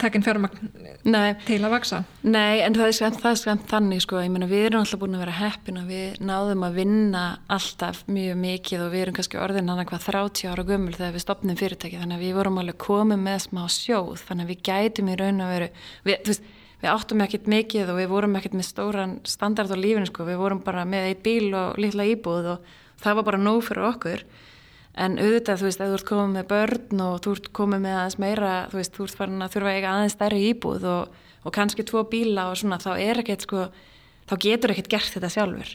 [0.03, 0.71] tekinn fjármagn
[1.07, 1.33] Nei.
[1.47, 4.49] til að vaksa Nei, en það er skemmt, það er skemmt þannig sko, ég meina
[4.49, 7.23] við erum alltaf búin að vera heppin og við náðum að vinna
[7.57, 11.25] alltaf mjög mikið og við erum kannski orðin hann eitthvað 30 ára gummul þegar við
[11.25, 14.23] stopnum fyrirtæki þannig að við vorum alveg komið með smá sjóð.
[14.27, 15.69] Þannig að við gætum í raun að veru
[16.07, 16.47] við, veist,
[16.83, 20.41] við áttum ekkert mikið og við vorum ekkert með stóran standard á lífinu sko, við
[20.41, 22.73] vorum bara með eitt bíl og litla íbúð og
[23.03, 24.25] það var bara nóg fyrir okkur
[24.93, 27.95] en auðvitað, þú veist, ef þú ert komið með börn og þú ert komið með
[27.99, 31.55] aðeins meira þú veist, þú ert farin að þurfa eiga aðeins stærri íbúð og, og
[31.55, 33.65] kannski tvo bíla og svona, þá er ekkert sko,
[34.29, 35.73] þá getur ekkert gert þetta sjálfur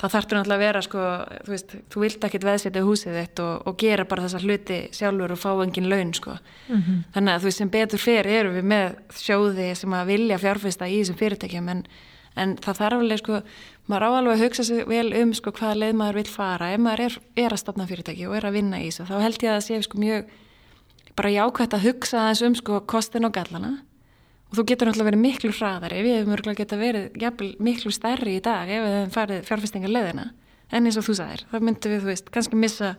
[0.00, 1.06] þá þarftur náttúrulega að vera sko,
[1.44, 5.34] þú veist, þú vilt ekkert veðsetja húsið þitt og, og gera bara þessa hluti sjálfur
[5.34, 7.02] og fá engin laun sko mm -hmm.
[7.14, 10.88] þannig að þú veist, sem betur fyrir eru við með sjóði sem að vilja fjárfesta
[10.88, 11.84] í þessum fyrirtækjum en,
[12.36, 13.42] en það þarf alveg sko
[13.90, 16.70] maður áalveg að hugsa sér vel um sko hvaða leið maður vil fara.
[16.74, 19.44] Ef maður er, er að stopna fyrirtæki og er að vinna í þessu þá held
[19.44, 20.34] ég að það sé sko mjög
[21.18, 23.72] bara jákvæmt að hugsa þess um sko kostin og gallana.
[24.50, 28.36] Og þú getur náttúrulega verið miklu hraðari við hefum örgulega geta verið jafnvel, miklu stærri
[28.38, 30.30] í dag ef við hefum farið fjárfestingar leðina
[30.70, 32.94] en eins og þú sagðir, þá myndum við veist kannski missa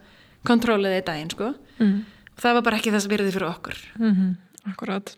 [0.47, 1.51] kontróliðið í daginn sko.
[1.79, 1.97] Mm.
[2.35, 3.81] og það var bara ekki þess að verði fyrir okkur.
[3.99, 4.31] Mm -hmm.
[4.71, 5.15] Akkurát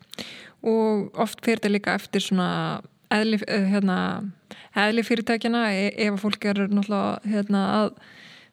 [0.64, 2.48] og oft fyrir þetta líka eftir svona
[3.12, 3.98] eðli, eh, hérna,
[4.74, 7.90] eðli fyrirtækjana e, ef fólk er náttúrulega hérna, að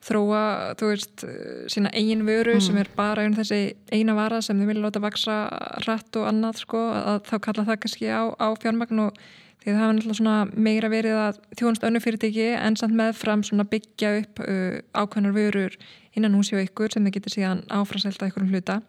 [0.01, 0.41] þróa,
[0.80, 1.24] þú veist,
[1.69, 2.63] sína eigin vöru mm.
[2.65, 5.38] sem er bara um þessi eina vara sem þau vilja láta vaksa
[5.86, 9.22] rætt og annað, sko, að þá kalla það kannski á, á fjármagn og
[9.61, 13.67] því það hafa náttúrulega svona meira verið að þjónast önnu fyrirtæki en samt meðfram svona
[13.69, 15.76] byggja upp uh, ákveðnar vörur
[16.17, 18.80] innan húsi og ykkur sem þau getur síðan áfraselta ykkur um hluta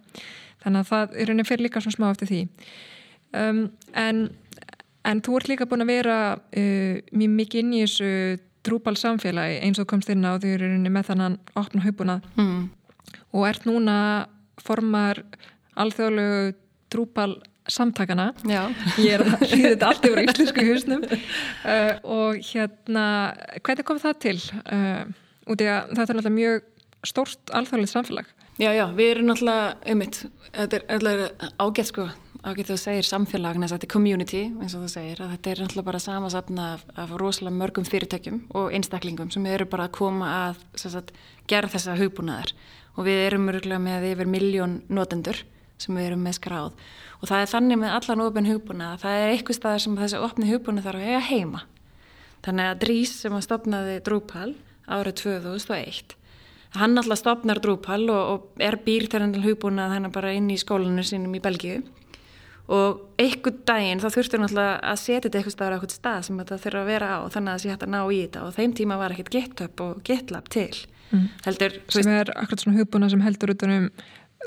[0.65, 2.41] þannig að það er rauninni fyrir líka svona smá eftir því
[3.37, 3.61] um,
[4.01, 4.25] en
[5.09, 8.11] En þú ert líka búin að vera uh, mjög mikið inn í þessu
[8.67, 12.19] drúbal samfélagi eins og komst inn á því að þú eru með þannan opna haupuna
[12.37, 12.61] mm.
[13.35, 13.97] og ert núna
[14.63, 15.23] formar
[15.83, 16.53] alþjóðlegu
[16.93, 17.33] drúbal
[17.71, 18.67] samtakana Já.
[18.99, 23.07] ég er að hlýða þetta allt yfir íslensku húsnum uh, og hérna
[23.63, 24.37] hvernig kom það til?
[24.67, 25.03] Uh,
[25.51, 26.63] út í að þetta er náttúrulega mjög
[27.13, 28.31] stórt alþjóðlegt samfélag
[28.61, 30.19] Já, já, við erum náttúrulega um mitt,
[30.53, 32.11] þetta er ágætt sko
[32.43, 33.27] ágætt þú segir að
[33.71, 37.13] þetta er community eins og þú segir að þetta er náttúrulega bara samasafna af, af
[37.21, 41.13] rosalega mörgum fyrirtækjum og einstaklingum sem eru bara að koma að sagt,
[41.47, 42.51] gera þessa hugbúnaðar.
[42.99, 45.45] Og við erum örgulega með yfir miljón notendur
[45.79, 46.75] sem við erum með skráð.
[47.23, 50.51] Og það er þannig með allan ofin hugbúnað það er eitthvað staðar sem þessi opni
[50.51, 51.63] hugbúnað þarf að hega heima.
[52.43, 54.51] Þannig að Drís sem að stopnaði Drúpal
[54.91, 56.19] árið 2001
[56.73, 60.57] hann alltaf stopnar Drúpal og, og er býr til hennar hugbúnað þannig bara inn í
[60.61, 61.83] skólanu sínum í Belgíu
[62.71, 66.41] og einhvern daginn þá þurftur náttúrulega að setja þetta eitthvað staður á eitthvað stað sem
[66.43, 68.43] þetta þurfa að vera á þannig að það sé hægt að ná í þetta.
[68.47, 70.71] Og þeim tíma var ekkert GitHub og GitLab til
[71.13, 71.29] mm.
[71.47, 73.89] heldur, sem veist, er akkurat svona hugbúna sem heldur út um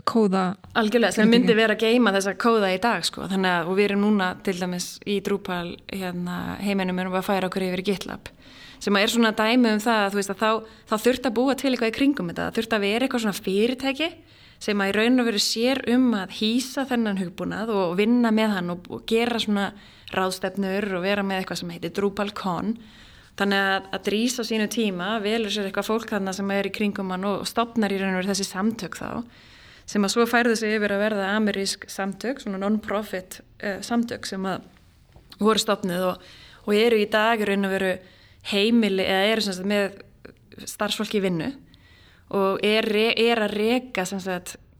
[0.03, 0.43] kóða
[0.76, 4.01] algjörlega, sem myndi vera að geima þessa kóða í dag sko, þannig að við erum
[4.03, 8.32] núna til dæmis í Drupal hérna, heiminum erum við að færa okkur yfir í GitLab.
[8.84, 11.72] Sem er svona dæmi um það að, veist, að þá, þá þurft að búa til
[11.72, 14.09] eitthvað í kringum þetta, þurft að vera eitthvað svona fyrirtæki
[14.66, 18.53] sem að í raun og veru sér um að hýsa þennan hugbúnað og vinna með
[18.57, 19.70] hann og, og gera svona
[20.16, 22.72] ráðstefnur og vera með eitthvað sem heitir DrupalCon
[23.38, 27.11] þannig að, að drýsa sínu tíma velur sér eitthvað fólk þarna sem er í kringum
[27.13, 29.09] hann og stopnar í raun og veru þessi samtök þá
[29.86, 34.47] sem að svo færðu sig yfir að verða amerísk samtök, svona non-profit uh, samtök sem
[34.49, 34.66] að
[35.38, 36.26] voru stopnið og,
[36.66, 37.91] og eru í dag raun og veru
[38.49, 39.99] heimili eða eru sagt með
[40.66, 41.51] starfsfólki vinnu
[42.34, 44.05] og er, er að reyka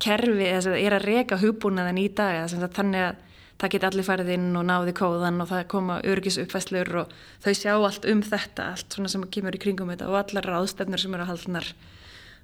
[0.02, 3.24] kerfi, er að reyka hugbúnaðan í dag, eða þannig að
[3.56, 7.72] það geti allir farið inn og náði kóðan og það koma örgisuppfæslur og þau sjá
[7.76, 11.24] allt um þetta, allt svona sem kemur í kringum þetta og allar ráðstefnur sem eru
[11.24, 11.70] að haldnar.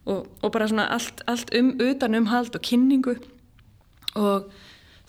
[0.07, 3.17] Og, og bara svona allt, allt um, utan um hald og kynningu.
[4.17, 4.47] Og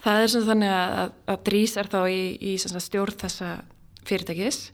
[0.02, 3.52] það er svona þannig að, að Drís er þá í, í stjórn þessa
[4.08, 4.64] fyrirtækis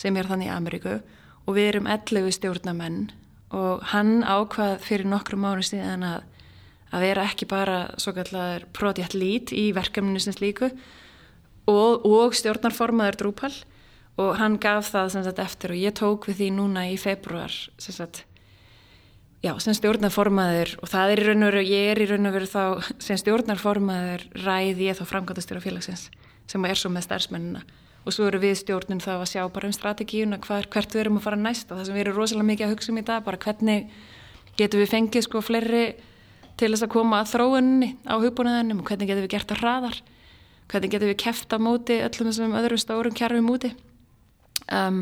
[0.00, 0.98] sem er þannig í Ameríku.
[1.46, 3.04] Og við erum 11 stjórnamenn
[3.54, 6.26] og hann ákvað fyrir nokkru mánu síðan að,
[6.90, 10.72] að vera ekki bara svo kallar project lead í verkefninu sem slíku
[11.70, 13.54] og, og stjórnarformaður Drupal.
[14.14, 17.94] Og hann gaf það sagt eftir og ég tók við því núna í februar sem
[17.94, 18.24] sagt
[19.44, 20.70] Já, sem stjórnarformaður.
[20.80, 23.18] Og það er í raun og veru, ég er í raun og veru þá sem
[23.20, 26.06] stjórnarformaður ræði ég þá framkvæmdastjóra félagsins
[26.48, 27.60] sem er svo með starfsmennina
[28.04, 31.20] og svo eru við stjórnum þá að sjá bara um strategíuna hver, hvert við erum
[31.20, 31.70] að fara næst.
[31.70, 33.94] Og það sem við erum rosalega mikið að hugsa um í dag bara hvernig
[34.58, 35.84] getum við fengið sko fleiri
[36.60, 40.00] til þess að koma að þróunni á hugbúnaðinum og hvernig getum við gert það hraðar?
[40.70, 43.72] Hvernig getum við keft að móti öllum þessum öðrum stórum kjærfum úti?
[44.68, 45.00] Um,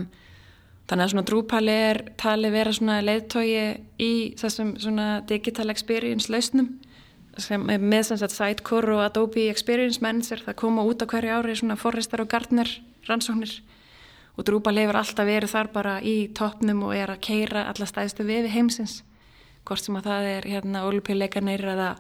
[0.91, 3.67] þannig að svona drúpali er tali vera svona leiðtógi
[4.03, 6.73] í þessum svona digital experience lausnum
[7.41, 11.39] sem er með sem sagt Sitecore og Adobe Experience Manager það koma út á hverju
[11.39, 12.69] ári svona Forrester og Gardner
[13.09, 13.61] rannsóknir.
[14.37, 18.25] Og Drupal hefur alltaf verið þar bara í toppnum og er að keira alla stæðstu
[18.29, 19.03] viði heimsins.
[19.69, 21.91] Hvort sem að það er hérna olupilleganir eða,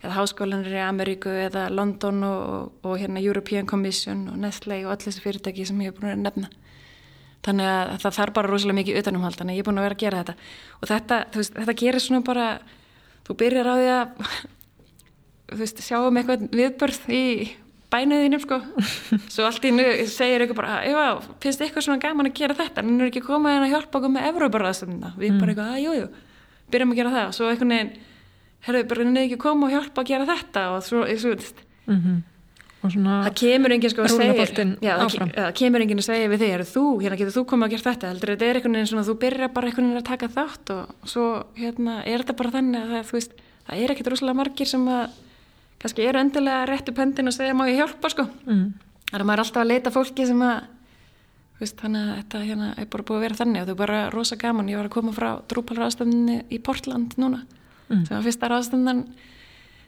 [0.00, 4.94] eða háskólanir í Ameríku eða London og, og, og hérna European Commission og Nestle og
[4.94, 6.52] allir þessi fyrirtæki sem ég hef búin að nefna.
[7.42, 9.98] Þannig að það þarf bara rosalega mikið utanumhald þannig að ég er búin að vera
[9.98, 10.34] að gera þetta.
[10.78, 12.48] Og þetta, veist, þetta gerir svona bara
[13.26, 14.28] þú byrjar á því að
[15.58, 17.24] veist, sjáum eitthvað viðbörð í
[17.92, 18.58] bænuðinum sko.
[19.34, 22.84] Svo allt í nú segir eitthvað bara ef finnst eitthvað svona gaman að gera þetta?
[22.84, 25.42] En nú er ekki komað en að hjálpa okkur með Evróparraðstöndina við mm.
[25.42, 26.08] bara eitthvað, að jújú,
[26.72, 27.28] byrjum að gera það.
[27.28, 27.94] Og svo eitthvað neginn,
[28.66, 30.66] herru, bara nefnir ekki koma og hjálpa að gera þetta.
[30.76, 32.20] Og svo, svo mm -hmm
[32.82, 37.18] það kemur enginn sko að segja það, kemur enginn að segja við þig þú, hérna
[37.20, 38.08] getur þú komið að gera þetta?
[38.10, 41.12] Heldur þetta er einhvern veginn svona, þú byrjar bara einhvern veginn að taka þátt og
[41.12, 41.98] svo hérna
[45.82, 48.28] kannski eru endilega rétt upp hendin og segja má ég hjálpa sko?
[48.46, 48.68] Mm.
[49.10, 50.62] þannig að maður er alltaf að leita fólki sem að
[51.62, 54.00] veist, þannig að þetta hérna, er bara búið að vera þannig og það er bara
[54.14, 57.44] rosa gaman, ég var að koma frá drúpalraðstöndinni í Portland núna
[57.88, 58.06] mm.
[58.06, 59.04] sem var fyrsta raðstöndan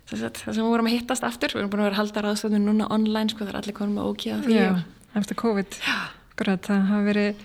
[0.04, 1.54] það sem við vorum að hittast aftur.
[1.54, 4.02] Við erum búin að vera að halda ráðstöðun núna online sko það er allir konum
[4.02, 4.66] að ókja því Já,
[5.16, 5.78] eftir COVID.
[6.36, 7.44] Græt, það hafa verið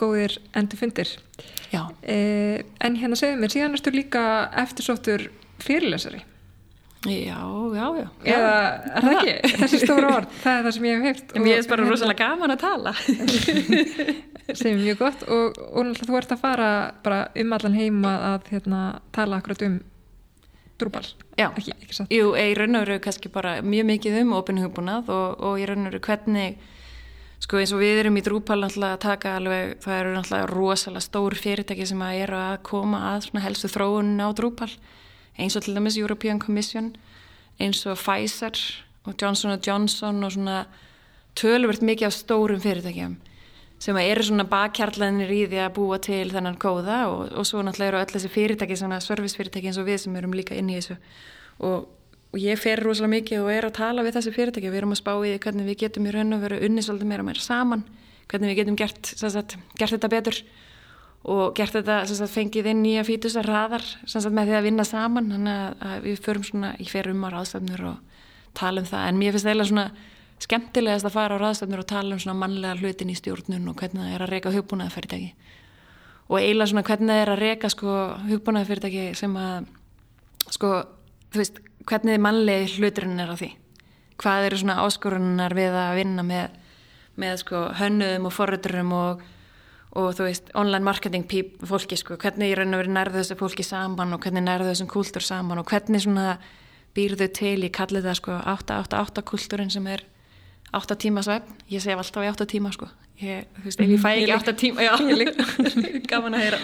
[0.00, 1.10] góðir endur fundir
[1.72, 4.22] eh, en hérna segðum við síðan erstu líka
[4.62, 5.26] eftirsóttur
[5.62, 6.22] fyrirlesari
[7.02, 7.38] Já,
[7.74, 8.08] já, já.
[8.30, 8.50] Eða,
[8.94, 9.32] er það ekki?
[9.62, 12.54] Þessi stóra orð, það er það sem ég hef heilt Mér er bara rosalega gaman
[12.54, 12.92] að tala.
[14.60, 16.68] Sem mjög gott og, og þú ert að fara
[17.02, 18.82] bara um allan heima að hérna,
[19.14, 19.80] tala akkurat um
[20.78, 21.04] drúbal
[21.38, 22.12] ekki, ekki satt?
[22.12, 25.86] Jú, ég raun og veru kannski bara mjög mikið um ofinhugbúnað og, og ég raun
[25.86, 26.58] og veru hvernig
[27.42, 31.06] sko eins og við erum í drúbal náttúrulega að taka alveg, það eru náttúrulega rosalega
[31.06, 34.70] stór fyrirtæki sem að eru að koma að svona helstu þróun á drúbal
[35.38, 36.94] eins og til dæmis European Commission
[37.60, 38.56] eins og Pfizer
[39.04, 40.64] og Johnson Johnson og svona
[41.38, 43.16] tölvert mikið af stórum fyrirtækjum
[43.82, 47.90] sem eru svona bakkjarlæðinir í því að búa til þennan kóða og, og svo náttúrulega
[47.90, 50.98] eru öll þessi fyrirtæki, svona servicefyrirtæki eins og við sem erum líka inn í þessu.
[51.66, 51.88] Og,
[52.30, 55.00] og ég fer rosalega mikið og er að tala við þessi fyrirtæki, við erum að
[55.02, 57.82] spá í hvernig við getum í raun og veru unni svolítið meira og meira saman,
[58.30, 60.38] hvernig við getum gert, sagt, gert þetta betur
[61.22, 65.30] og gert þetta sagt, fengið inn nýja fítusar raðar sagt, með því að vinna saman,
[65.34, 68.24] þannig að við förum svona, ég fer um á ráðstafnur og
[68.58, 69.86] tala um það, en mér finnst það eiginlega svona
[70.42, 74.02] skemmtilegast að fara á raðstafnir og tala um svona mannlega hlutin í stjórnun og hvernig
[74.02, 75.28] það er að reyka hugbúnaða fyrirtæki
[76.26, 77.94] og eiginlega svona hvernig það er að reyka sko
[78.26, 79.70] hugbúnaða fyrirtæki sem að
[80.52, 80.72] sko,
[81.32, 83.50] þú veist, hvernig mannlegi hluturinn er á því.
[84.22, 86.56] Hvað eru svona áskorunar við að vinna með,
[87.18, 89.22] með sko hönnuðum og forröðurum og,
[89.98, 91.26] og þú veist, online marketing
[91.68, 94.88] fólki sko, hvernig í raun og verið nærðu þessu fólki saman og hvernig nærðu þessum
[94.88, 96.38] kúltur saman og hvernig svona
[96.96, 100.04] býrðu til, ég kalli það sko 888 kúlturinn sem er
[100.72, 102.88] 8 tíma svefn, ég sef alltaf í 8 tíma sko,
[103.20, 104.92] ég, þú veist, ef ég fæ ekki 8 tíma, já,
[106.12, 106.60] gaman að heyra.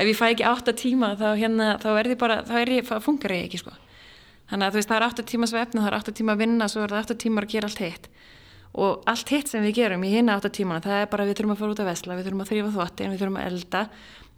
[0.00, 2.88] Ef ég fæ ekki 8 tíma þá hérna, þá er því bara, þá er ég
[2.88, 3.74] þá funkar ég ekki sko,
[4.48, 6.70] þannig að þú veist það er 8 tíma svefn það er 8 tíma að vinna
[6.72, 8.08] svo er það 8 tíma að gera allt hitt
[8.72, 11.54] og allt hitt sem við gerum í hinna 8 tíma það er bara við þurfum
[11.54, 13.82] að fara út að vesla, við þurfum að þrýfa þvottin, við þurfum að elda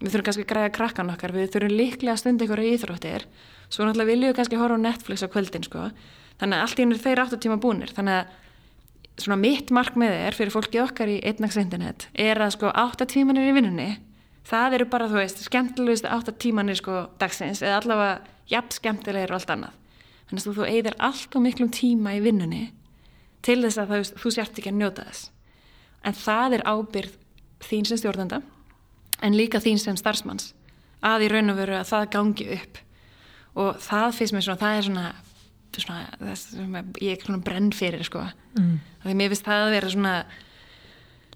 [0.01, 3.27] við þurfum kannski að græða krakkan okkar, við þurfum líklega að stunda ykkur í íþróttir.
[3.71, 5.91] Svo náttúrulega viljum við kannski horfa á Netflix á kvöldin sko.
[6.41, 7.93] þannig að allt í hennur þeir 8 tíma búnir.
[7.95, 12.73] Þannig að svona mitt markmið er fyrir fólkið okkar í einnags internet er að sko
[12.75, 13.91] 8 tímanir í vinnunni
[14.49, 18.17] það eru bara þú veist skemmtilegust 8 tímanir sko dagsins eða allavega
[18.51, 19.77] jafn skemmtilegir og allt annað.
[20.27, 22.65] Þannig að þú eigðir allt og miklum tíma í vinnunni
[23.45, 25.31] til þess að það, þú sért ekki að njóta þess
[26.05, 27.19] en það er ábyrð
[27.65, 28.41] þín sem stjórnanda
[29.25, 30.53] en líka þín sem starfsmanns
[31.05, 32.81] að í raun og veru að það gangi upp
[33.55, 35.07] og það finnst mér svona, það er svona
[35.83, 38.23] svona, þess sem ég er svona brenn fyrir sko.
[38.59, 38.75] mm.
[39.05, 40.15] því mér finnst það að vera svona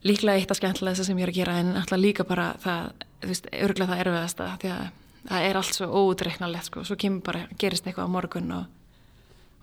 [0.06, 2.90] líklega eitt af skemmtilega þess sem ég er að gera en alltaf líka bara það,
[3.22, 4.88] þú veist, örgulega það erfiðast að að
[5.28, 8.68] það er allt svo ódreiknalegt sko, svo kemur bara, gerist eitthvað á morgun og,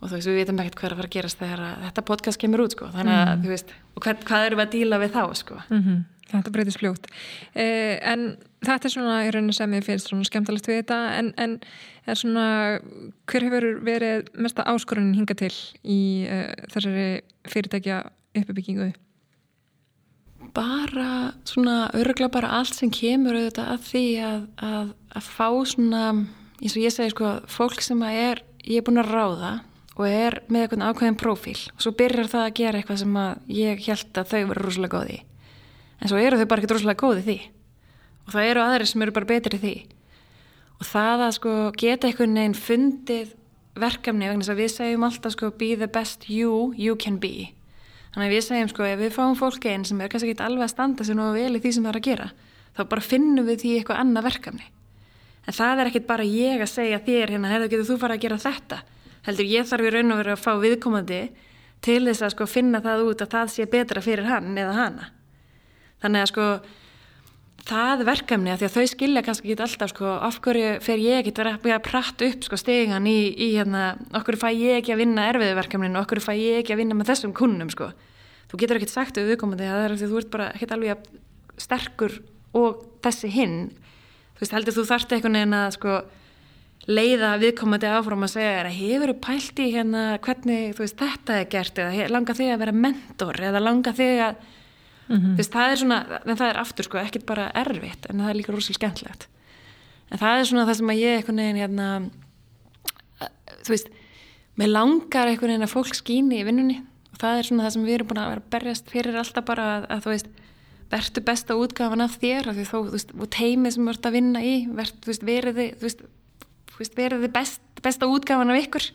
[0.02, 2.08] og þú veist, við veitum ekkert hvað er að fara að gerast þegar að þetta
[2.10, 3.46] podcast kemur út sko, þannig að mm.
[3.46, 6.04] þú veist, og hvað, hvað eru við að díla við þá sko mm -hmm.
[6.26, 7.08] Þetta breytist fljótt
[7.54, 11.34] eh, en þetta er svona í rauninu sem ég finnst svona skemmtilegt við þetta en,
[11.38, 11.60] en
[12.10, 12.46] er svona
[13.30, 18.00] hver hefur verið mesta áskorunin hinga til í uh, þessari fyrirtækja
[18.42, 18.90] uppbyggingu?
[20.56, 26.04] Bara svona öruglega bara allt sem kemur auðvitað að því að, að, að fá svona
[26.62, 29.54] eins og ég segi sko fólk sem að er ég er búin að ráða
[29.96, 33.22] og er með eitthvað ákveðin profíl og svo byrjar það að gera eitthvað sem
[33.56, 35.22] ég held að þau verður rúslega góði
[36.02, 37.38] en svo eru þau bara ekki rúslega góði því.
[38.26, 39.74] Og það eru aðri sem eru bara betri því.
[40.76, 43.36] Og það að sko geta einhvern veginn fundið
[43.80, 47.52] verkefni vegna þess að við segjum alltaf sko be the best you you can be.
[48.16, 50.68] Þannig að við segjum sko ef við fáum fólki einn sem er kannski ekki alveg
[50.68, 52.30] að standa sér nú vel í því sem það er að gera
[52.76, 54.66] þá bara finnum við því eitthvað annað verkefni.
[55.46, 58.24] En það er ekkit bara ég að segja þér hérna, hefur getur þú farið að
[58.26, 58.80] gera þetta
[59.26, 61.22] heldur ég þarf í raun og veru að fá viðkomandi
[61.86, 65.12] til þess að sko finna það út að það sé betra fyrir hann eða hana
[66.04, 66.50] þannig að sko
[67.66, 71.22] það verkefni að því að þau skilja kannski ekki alltaf sko, af hverju fer ég
[71.22, 74.94] ekki að vera að pratta upp sko stegan í, í hérna, okkur fæ ég ekki
[74.94, 77.90] að vinna erfiðu verkefninu, okkur fæ ég ekki að vinna með þessum kunnum sko.
[78.52, 81.10] Þú getur ekkert sagt við viðkomandi að það er að þú ert bara ekkert alveg
[81.66, 82.20] sterkur
[82.56, 83.58] og þessi hinn,
[84.36, 85.98] þú veist heldur þú þarft eitthvað neina sko
[86.86, 91.48] leiða viðkomandi áfram að segja að hefur þú pælt í hérna hvernig veist, þetta er
[91.50, 94.36] gert eða langa þig að vera mentor eða langa þig að
[95.08, 95.36] mm -hmm.
[95.38, 98.36] Þess, það er svona, en það er aftur sko ekkert bara erfitt en það er
[98.36, 99.28] líka rosalega skemmtlegt
[100.12, 102.10] en það er svona það sem að ég eitthvað neginn hérna
[103.66, 103.90] þú veist,
[104.56, 106.84] mér langar eitthvað neginn að fólk skýni í vinnunni
[107.14, 109.66] og það er svona það sem við erum búin að vera berjast fyrir alltaf bara
[109.78, 110.28] að, að þú veist
[110.92, 114.16] verður besta útgafan af þér af því þó, þú veist, og teimið sem verður að
[114.20, 116.04] vinna í verður, þú veist, veriði þú veist,
[116.82, 118.88] veist veriði best, besta útgafan af ykkur.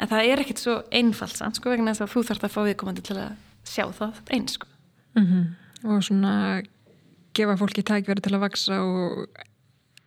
[0.00, 2.60] En það er ekkert svo einfalt sann, sko, vegna þess að þú þarfst að fá
[2.66, 3.32] viðkomandi til að
[3.68, 4.68] sjá það eins, sko.
[5.12, 5.90] Mm -hmm.
[5.92, 6.62] og svona
[7.36, 9.26] gefa fólki tækverði til að vaksa og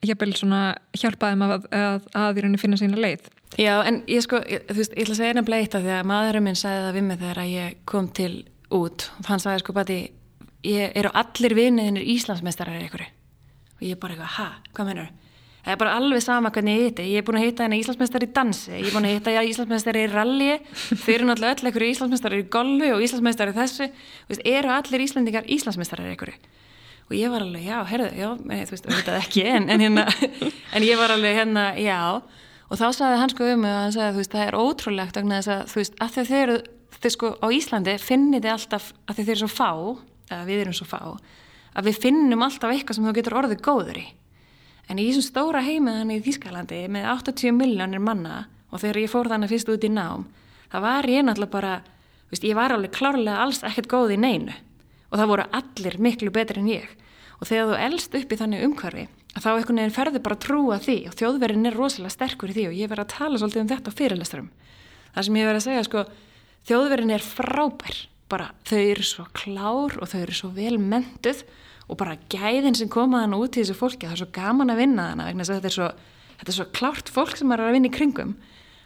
[0.06, 3.30] jafnvel svona hjálpa þeim að, að, að að finna sína leið.
[3.58, 6.08] Já, en ég sko, ég, þú veist, ég ætla að segja eina bleita því að
[6.12, 8.34] maðurinn minn sagði það við mig þegar ég kom til
[8.70, 9.10] út.
[9.20, 9.99] Og hann sagði sko bæti,
[10.66, 15.08] ég er á allir vinniðinir Íslandsmeistarar ykkur og ég er bara eitthvað, ha, hvað mennur
[15.08, 15.24] það?
[15.66, 18.26] Það er bara alveg sama hvernig ég heiti ég er búin að heita henni Íslandsmeistar
[18.26, 18.72] í dansi.
[18.72, 20.51] Ég er búin að heita Íslandsmeistar í ralli.
[21.03, 23.89] Þeir eru náttúrulega öll ekkur Íslandsmeistar í golfi og Íslandsmeistar í þessu.
[24.30, 26.36] Veist, eru allir Íslandingar Íslandsmeistar ykkur
[27.05, 30.05] og ég var alveg, já, herðu, já þú veist, þetta ekki, en, en hérna
[30.76, 31.99] en ég var alveg hérna, já.
[32.66, 35.20] Og þá sagði hann sko um mig og hann sagði, þú veist, það er ótrúlegt
[35.22, 36.55] að þess að, þú veist, að þeir eru
[36.95, 39.70] þeir sko á Íslandi finnir þið alltaf að þeir eru svo fá,
[40.34, 40.99] að við erum svo fá
[41.76, 44.05] að við finnum alltaf eitthvað sem þú getur orðið góður í
[44.90, 49.30] en í þessum stóra heimaðan í Þýskalandi með 80 miljónir manna og þegar ég fór
[49.32, 50.28] þannig fyrst út í nám
[50.72, 51.74] það var ég náttúrulega bara
[52.32, 54.56] veist, ég var alveg klárlega alls ekkert góð í neinu.
[55.12, 56.88] Og það voru allir miklu betri en ég.
[57.40, 59.06] Og þegar þú elst upp í þannig umhverfi
[59.36, 62.76] þá einhvern veginn ferður bara trúa því og þjóðverðin er rosalega sterkur í því og
[62.78, 64.46] ég verði að tala svolítið um þetta á fyrirlesturum
[65.12, 66.04] það sem ég verði að segja sko
[66.70, 67.98] þjóðverðin er frábær.
[68.32, 71.44] Bara þau eru svo klár og þau eru svo vel mentuð
[71.86, 75.08] og bara gæðin sem komaðan út í þessu fólki það er svo gaman að vinna
[75.12, 75.90] þannig vegna þetta er svo,
[76.40, 78.36] þetta er svo klárt fólk sem er að vinna í kringum.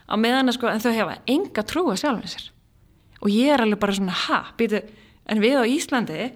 [0.09, 2.49] Á meðan sko, en þau hefa enga trú að sjálfum sér.
[3.21, 4.81] Og ég er alveg bara svona ha, býtu,
[5.29, 6.29] en við á Íslandi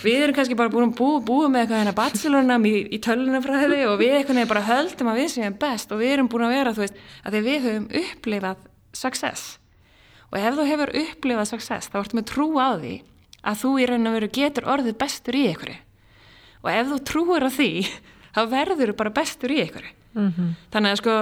[0.00, 3.82] við erum kannski bara búin að búa, búa með eitthvað hérna bachelornam í, í tölunafræði
[3.90, 6.72] og við eitthvað bara höldum að við séum best og við erum búin að vera
[6.76, 8.64] þú veist að við höfum upplifað
[8.96, 9.58] success.
[10.30, 12.96] Og ef þú hefur upplifað success þá ertu með trú á því
[13.44, 15.78] að þú í raun og veru getur orðið bestur í einhverju
[16.60, 17.70] og ef þú trúir á því
[18.34, 20.50] þá verður þú bara bestur í ykkur mm -hmm.
[20.70, 21.14] þannig að sko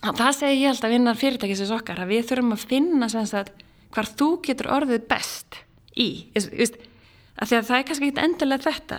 [0.00, 3.50] það segi ég alltaf innan fyrirtækisins okkar að við þurfum að finna að,
[3.90, 5.60] hvar þú getur orðið best
[5.96, 8.98] í að því að það er kannski ekki endilega þetta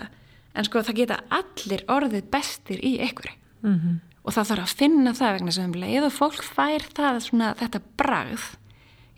[0.53, 3.99] en sko það geta allir orðið bestir í ykkur mm -hmm.
[4.23, 7.53] og það þarf að finna það vegna sem um leið og fólk fær það svona,
[7.55, 8.45] þetta bragð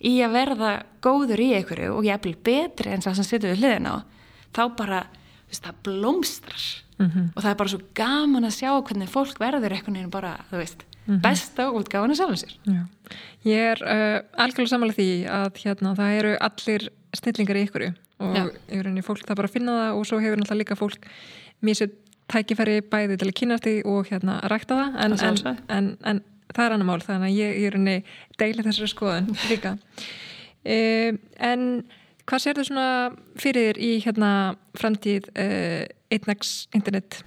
[0.04, 3.64] í að verða góður í ykkur og ég er betri en það sem setur við
[3.64, 3.96] hliðin á
[4.54, 5.08] þá bara
[5.54, 6.66] veist, það blómstrar
[6.98, 7.30] mm -hmm.
[7.36, 10.58] og það er bara svo gaman að sjá hvernig fólk verður einhvern veginn bara, þú
[10.58, 11.22] veist mm -hmm.
[11.22, 12.84] besta útgáðan að sjálfa sér Já.
[13.46, 18.52] Ég er uh, algjörlega samanlega því að hérna, það eru allir snillingar í ykkur og
[18.70, 21.08] yfir henni fólk það bara að finna það og svo hefur náttúrulega líka fólk
[21.62, 21.92] mísið
[22.32, 26.22] tækifæri bæði til að kynast því og hérna að rækta það en, en, en, en
[26.54, 27.98] það er annar mál þannig að ég er henni
[28.40, 31.20] deili þessari skoðan líka um,
[31.52, 31.68] en
[32.30, 32.88] Hvað sér þau svona
[33.40, 37.20] fyrir í hérna framtíð uh, einnags internet?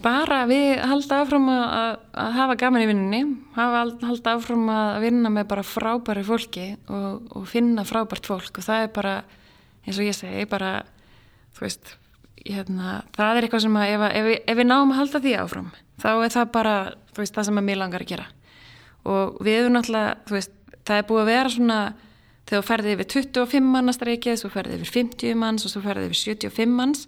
[0.00, 3.22] Bara við halda áfram að, að hafa gaman í vinninni,
[3.52, 8.86] halda áfram að vinna með bara frábæri fólki og, og finna frábært fólk og það
[8.86, 9.14] er bara,
[9.84, 10.72] eins og ég segi, bara,
[11.58, 11.94] þú veist,
[12.46, 15.72] hérna, það er eitthvað sem að ef, ef, ef við náum að halda því áfram,
[16.00, 16.76] þá er það bara,
[17.10, 18.30] þú veist, það sem að mér langar að gera
[19.10, 20.56] og við erum náttúrulega, þú veist,
[20.88, 21.80] það er búið að vera svona
[22.50, 26.20] þegar þú ferði yfir 25 mannastreikið, svo ferði yfir 50 manns og svo ferði yfir
[26.20, 27.06] 75 manns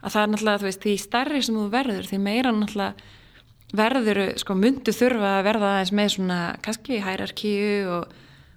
[0.00, 3.16] að það er náttúrulega, veist, því stærri sem þú verður, því meira náttúrulega
[3.76, 8.14] verður, sko, myndu þurfa að verða aðeins með svona, kannski hærarkíu og,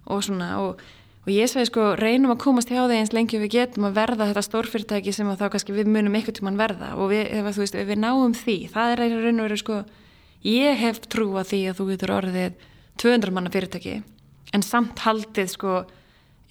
[0.09, 0.79] og svona og,
[1.25, 4.29] og ég segi, sko, reynum að komast hjá því eins lengi við getum að verða
[4.31, 6.95] þetta stórfyrirtæki sem að þá kannski við munum til mann verða.
[6.95, 9.83] Og við, ef, veist, ef við náum því, það er reynur, sko,
[10.47, 12.65] ég hef trú að því að þú getur orðið
[13.03, 13.99] 200 manna fyrirtæki
[14.53, 15.77] en samt haldið sko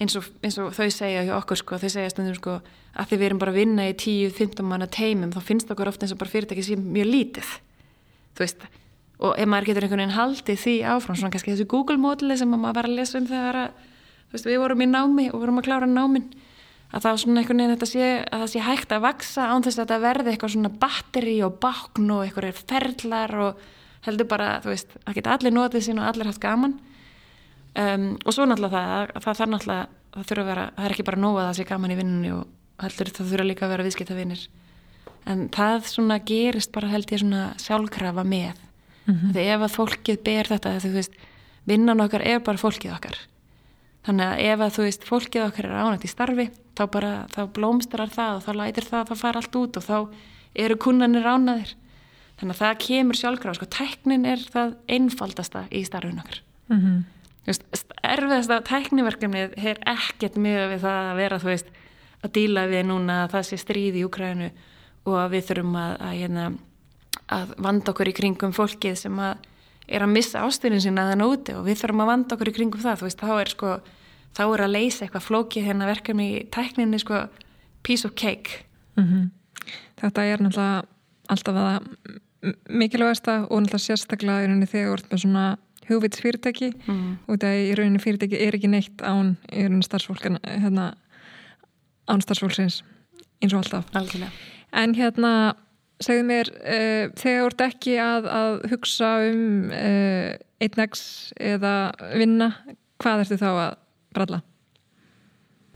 [0.01, 2.57] eins og, eins og þau segja hjá okkur sko, þau segja stundum sko
[2.93, 6.05] að því við erum bara að vinna í 10-15 manna teimum þá finnst okkur ofta
[6.05, 7.51] eins og bara fyrirtæki sem mjög lítið
[8.33, 8.65] þú veist.
[9.23, 12.49] Og ef maður getur einhvern veginn haldið því áfram svona kannski þessu Google módili sem
[12.49, 13.85] maður var að lesa um þegar að,
[14.33, 16.25] veist, við vorum í námi og vorum að klára námin
[16.93, 19.79] að það svona einhvern veginn þetta sé að það sé hægt að vaksa án þess
[19.79, 23.63] að þetta verði eitthvað svona batteri og bakn og eitthvað ferlar og
[24.03, 26.75] heldur bara, þú veist, að geta allir notið sín og allir haft gaman
[27.79, 31.07] um, og svo náttúrulega það, það þarf náttúrulega það þurfa að vera, það er ekki
[31.09, 34.47] bara nóga það sé gaman í vinnunni og heldur það þurfa líka að vera viðskiptavinir.
[35.29, 38.57] En það svona gerist bara held ég svona sjálfkrafa með.
[39.03, 39.31] Mm -hmm.
[39.35, 41.13] þegar ef að fólkið ber þetta þú veist,
[41.65, 43.17] vinnan okkar er bara fólkið okkar.
[44.03, 47.41] Þannig að ef að þú veist fólkið okkar er ánægt í starfi þá bara, þá
[47.53, 49.97] blómstrar það og þá lætir það þá fara allt út og þá
[50.55, 51.75] eru kunnanir ánaðir
[52.39, 53.65] þannig að það kemur sjálfkraf sko,
[57.45, 57.69] er mm -hmm.
[57.71, 61.67] veist, erfiðasta tækniverkefnið er ekkert mjög við það að vera veist
[62.23, 64.51] að díla við núna að það sé stríð í Ukrænu
[65.05, 66.45] og að við þurfum að, að, að, hérna,
[67.27, 69.37] að vanda okkur í kringum fólkið sem að
[69.87, 72.81] er að missa ástyrjun sína þannig úti og við þurfum að vanda okkur í kringum
[72.81, 73.71] það veist, þá er sko
[74.33, 77.27] þá er að leysa eitthvað flókið hérna verkefni í tækninni sko
[77.83, 78.63] piece of cake
[78.95, 79.31] mm -hmm.
[80.03, 80.83] Þetta er náttúrulega
[81.31, 81.83] alltaf að
[82.69, 85.57] mikilvægasta og náttúrulega sérstaklega þegar þú ert með svona
[85.89, 87.09] hugvits fyrirtæki mm.
[87.27, 90.93] og það í rauninni fyrirtæki er ekki neitt án í rauninni starfsfólk hérna,
[92.07, 92.81] án starfsfólksins
[93.43, 94.31] eins og alltaf Algjörlega.
[94.79, 95.33] en hérna
[96.03, 100.31] segðu mér uh, þegar ert ekki að, að hugsa um uh,
[100.63, 101.05] einnægs
[101.39, 101.75] eða
[102.15, 102.53] vinna
[103.03, 103.69] hvað ertu þá að
[104.13, 104.41] bralla?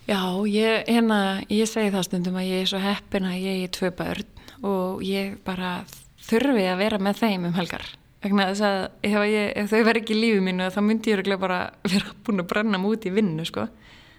[0.07, 3.71] Já, ég, hérna, ég segi það stundum að ég er svo heppin að ég er
[3.75, 4.27] tvö börn
[4.67, 5.81] og ég bara
[6.27, 7.89] þurfi að vera með þeim um helgar
[8.23, 11.59] þess að ef, ég, ef þau verð ekki í lífið mínu þá myndi ég bara
[11.91, 13.67] vera búin að brenna múti í vinnu sko.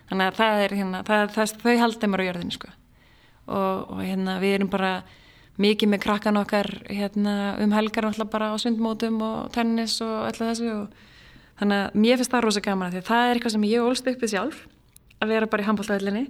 [0.09, 2.68] þannig að það er hérna, það, það, þau halda mér á jörðinu sko.
[3.46, 4.92] og, og hérna við erum bara
[5.59, 10.46] mikið með krakkan okkar hérna, um helgar alltaf bara á sundmótum og tennis og öllu
[10.53, 11.07] þessu og
[11.59, 14.34] þannig að mér finnst það rosa gaman því það er eitthvað sem ég ólst uppið
[14.34, 14.61] sjálf
[15.18, 16.24] að vera bara í handbóltaðillinni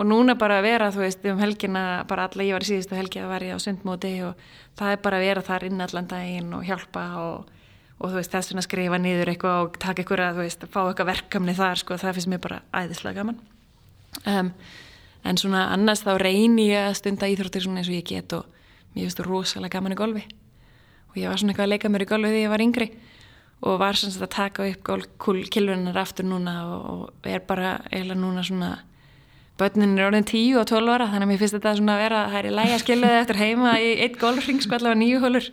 [0.00, 2.96] og núna bara að vera þú veist um helgina bara alla ég var í síðustu
[2.96, 4.44] helgi að vera á sundmóti og
[4.78, 7.50] það er bara að vera þar inn allan daginn og hjálpa og,
[7.98, 10.80] og þú veist þess að skrifa niður eitthvað og taka eitthvað að þú veist fá
[10.86, 13.42] eitthvað verkefni þar sko það finnst mér bara æðislega gaman.
[14.24, 14.50] Um,
[15.28, 18.48] en svona annars þá reynir ég að stunda íþróttir svona eins og ég get og
[18.94, 20.26] mér finnst það rosalega gaman í golfi.
[21.12, 22.92] Og ég var svona eitthvað að leika mér í golfi því ég var yngri
[23.60, 28.44] og var svona að taka upp golfkilvunar aftur núna og, og er bara eiginlega núna
[28.46, 28.78] svona
[29.60, 32.22] börnin er orðin 10 og 12 ára þannig að mér finnst þetta svona að vera
[32.30, 35.48] það er í læga skiluði eftir heima í eitt golfring sko allavega nýju hólur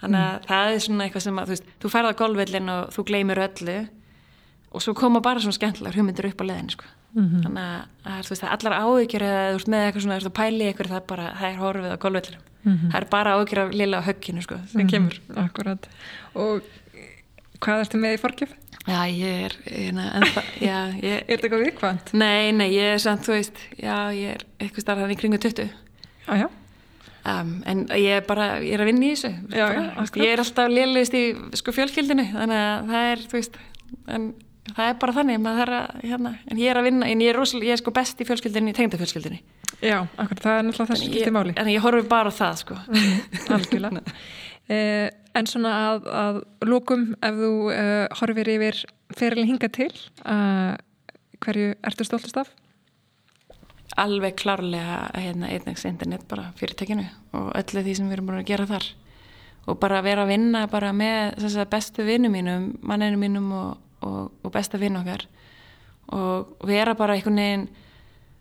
[0.00, 0.46] þannig að mm.
[0.48, 3.76] það er svona eitthvað sem að þú veist þú færða golfvillin og þú gleymir öllu
[4.70, 7.42] og svo koma bara svona skemmtilega hugmyndir upp á leðinu sko mm -hmm.
[7.42, 7.64] þannig
[8.04, 10.64] að þú veist það er allar áhyggjur eða þú veist með eitthvað svona þú pæli
[10.66, 12.90] eitthvað það bara það er horfið á golfvillinum mm -hmm.
[12.92, 14.90] það er bara áhyggjur af lilla högginu sko sem -hmm.
[14.90, 15.88] kemur Akkurat
[16.34, 16.62] og
[17.60, 18.50] hvað ertu með í forkjöf?
[18.88, 22.12] Já, ég er hérna, ennþá, já, ég, Er þetta eitthvað vikvænt?
[22.16, 25.68] Nei, nei, ég er samt, þú veist, já, ég er eitthvað starfðan í kringu 20
[25.68, 26.46] Já, já.
[27.28, 30.22] Um, En ég er bara, ég er að vinna í þessu Já, já, akkurat.
[30.24, 31.24] Ég er alltaf liðlegist í,
[31.60, 33.60] sko, fjölkildinu þannig að það er, þú veist
[34.16, 34.28] en
[34.70, 37.32] það er bara þannig, maður þarf að, hérna en ég er að vinna, en ég
[37.34, 39.40] er rosalega, ég er sko best í fjölskyldinu í tengdafjölskyldinu
[39.80, 41.52] Já, akkurat, það er náttúrulega það sem skiptir máli.
[41.56, 42.78] En ég horfi bara það, sko.
[43.56, 44.04] Algjörlega.
[44.70, 45.08] Eh,
[45.38, 48.80] en svona að, að lókum ef þú uh, horfir yfir
[49.16, 49.90] ferilin hinga til
[50.24, 50.74] uh,
[51.44, 52.50] hverju ertu stoltast af?
[54.00, 58.50] Alveg klárlega hérna, einnegs internet bara fyrirtekinu og öllu því sem við erum búin að
[58.52, 58.86] gera þar.
[59.68, 63.76] Og bara vera að vinna bara með að bestu vinnu mínum manninu mínum og,
[64.06, 65.26] og, og besta vinn okkar.
[66.16, 67.68] Og vera bara einhvern veginn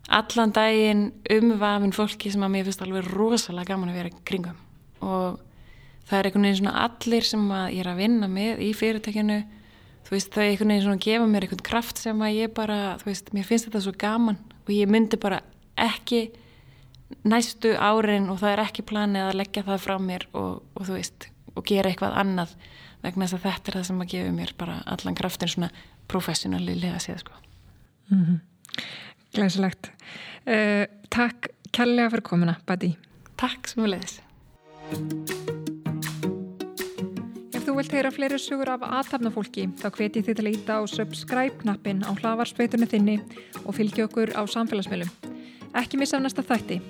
[0.10, 1.04] allan daginn
[1.34, 4.58] umvafin fólki sem að mér finnst alveg rosalega gaman að vera kringum.
[5.06, 5.40] Og
[6.10, 9.40] það er einhvern veginn svona allir sem ég er að vinna með í fyrirtekinu
[10.08, 13.12] þú veist þau einhvern veginn svona gefa mér einhvern kraft sem að ég bara, þú
[13.12, 15.42] veist, mér finnst þetta svo gaman og ég myndi bara
[15.80, 16.24] ekki
[17.30, 20.98] næstu árin og það er ekki planið að leggja það frá mér og, og þú
[20.98, 22.56] veist, og gera eitthvað annað
[23.04, 25.72] vegna þess að þetta er það sem að gefa mér bara allan kraftin svona
[26.10, 27.38] professionali lega séð sko.
[28.10, 28.40] Mm -hmm.
[29.34, 29.92] Glæsilegt.
[30.48, 32.94] Uh, Takk kærlega fyrir komina, Badi
[33.38, 35.69] Takk sem við leiðis
[37.80, 42.12] vilt heyra fleiri sugur af aðtapnafólki þá hveti þið til að íta á subscribe-knappin á
[42.12, 43.16] hlavarspeitunni þinni
[43.64, 45.14] og fylgja okkur á samfélagsmiðlum.
[45.80, 46.82] Ekki missa af næsta þætti.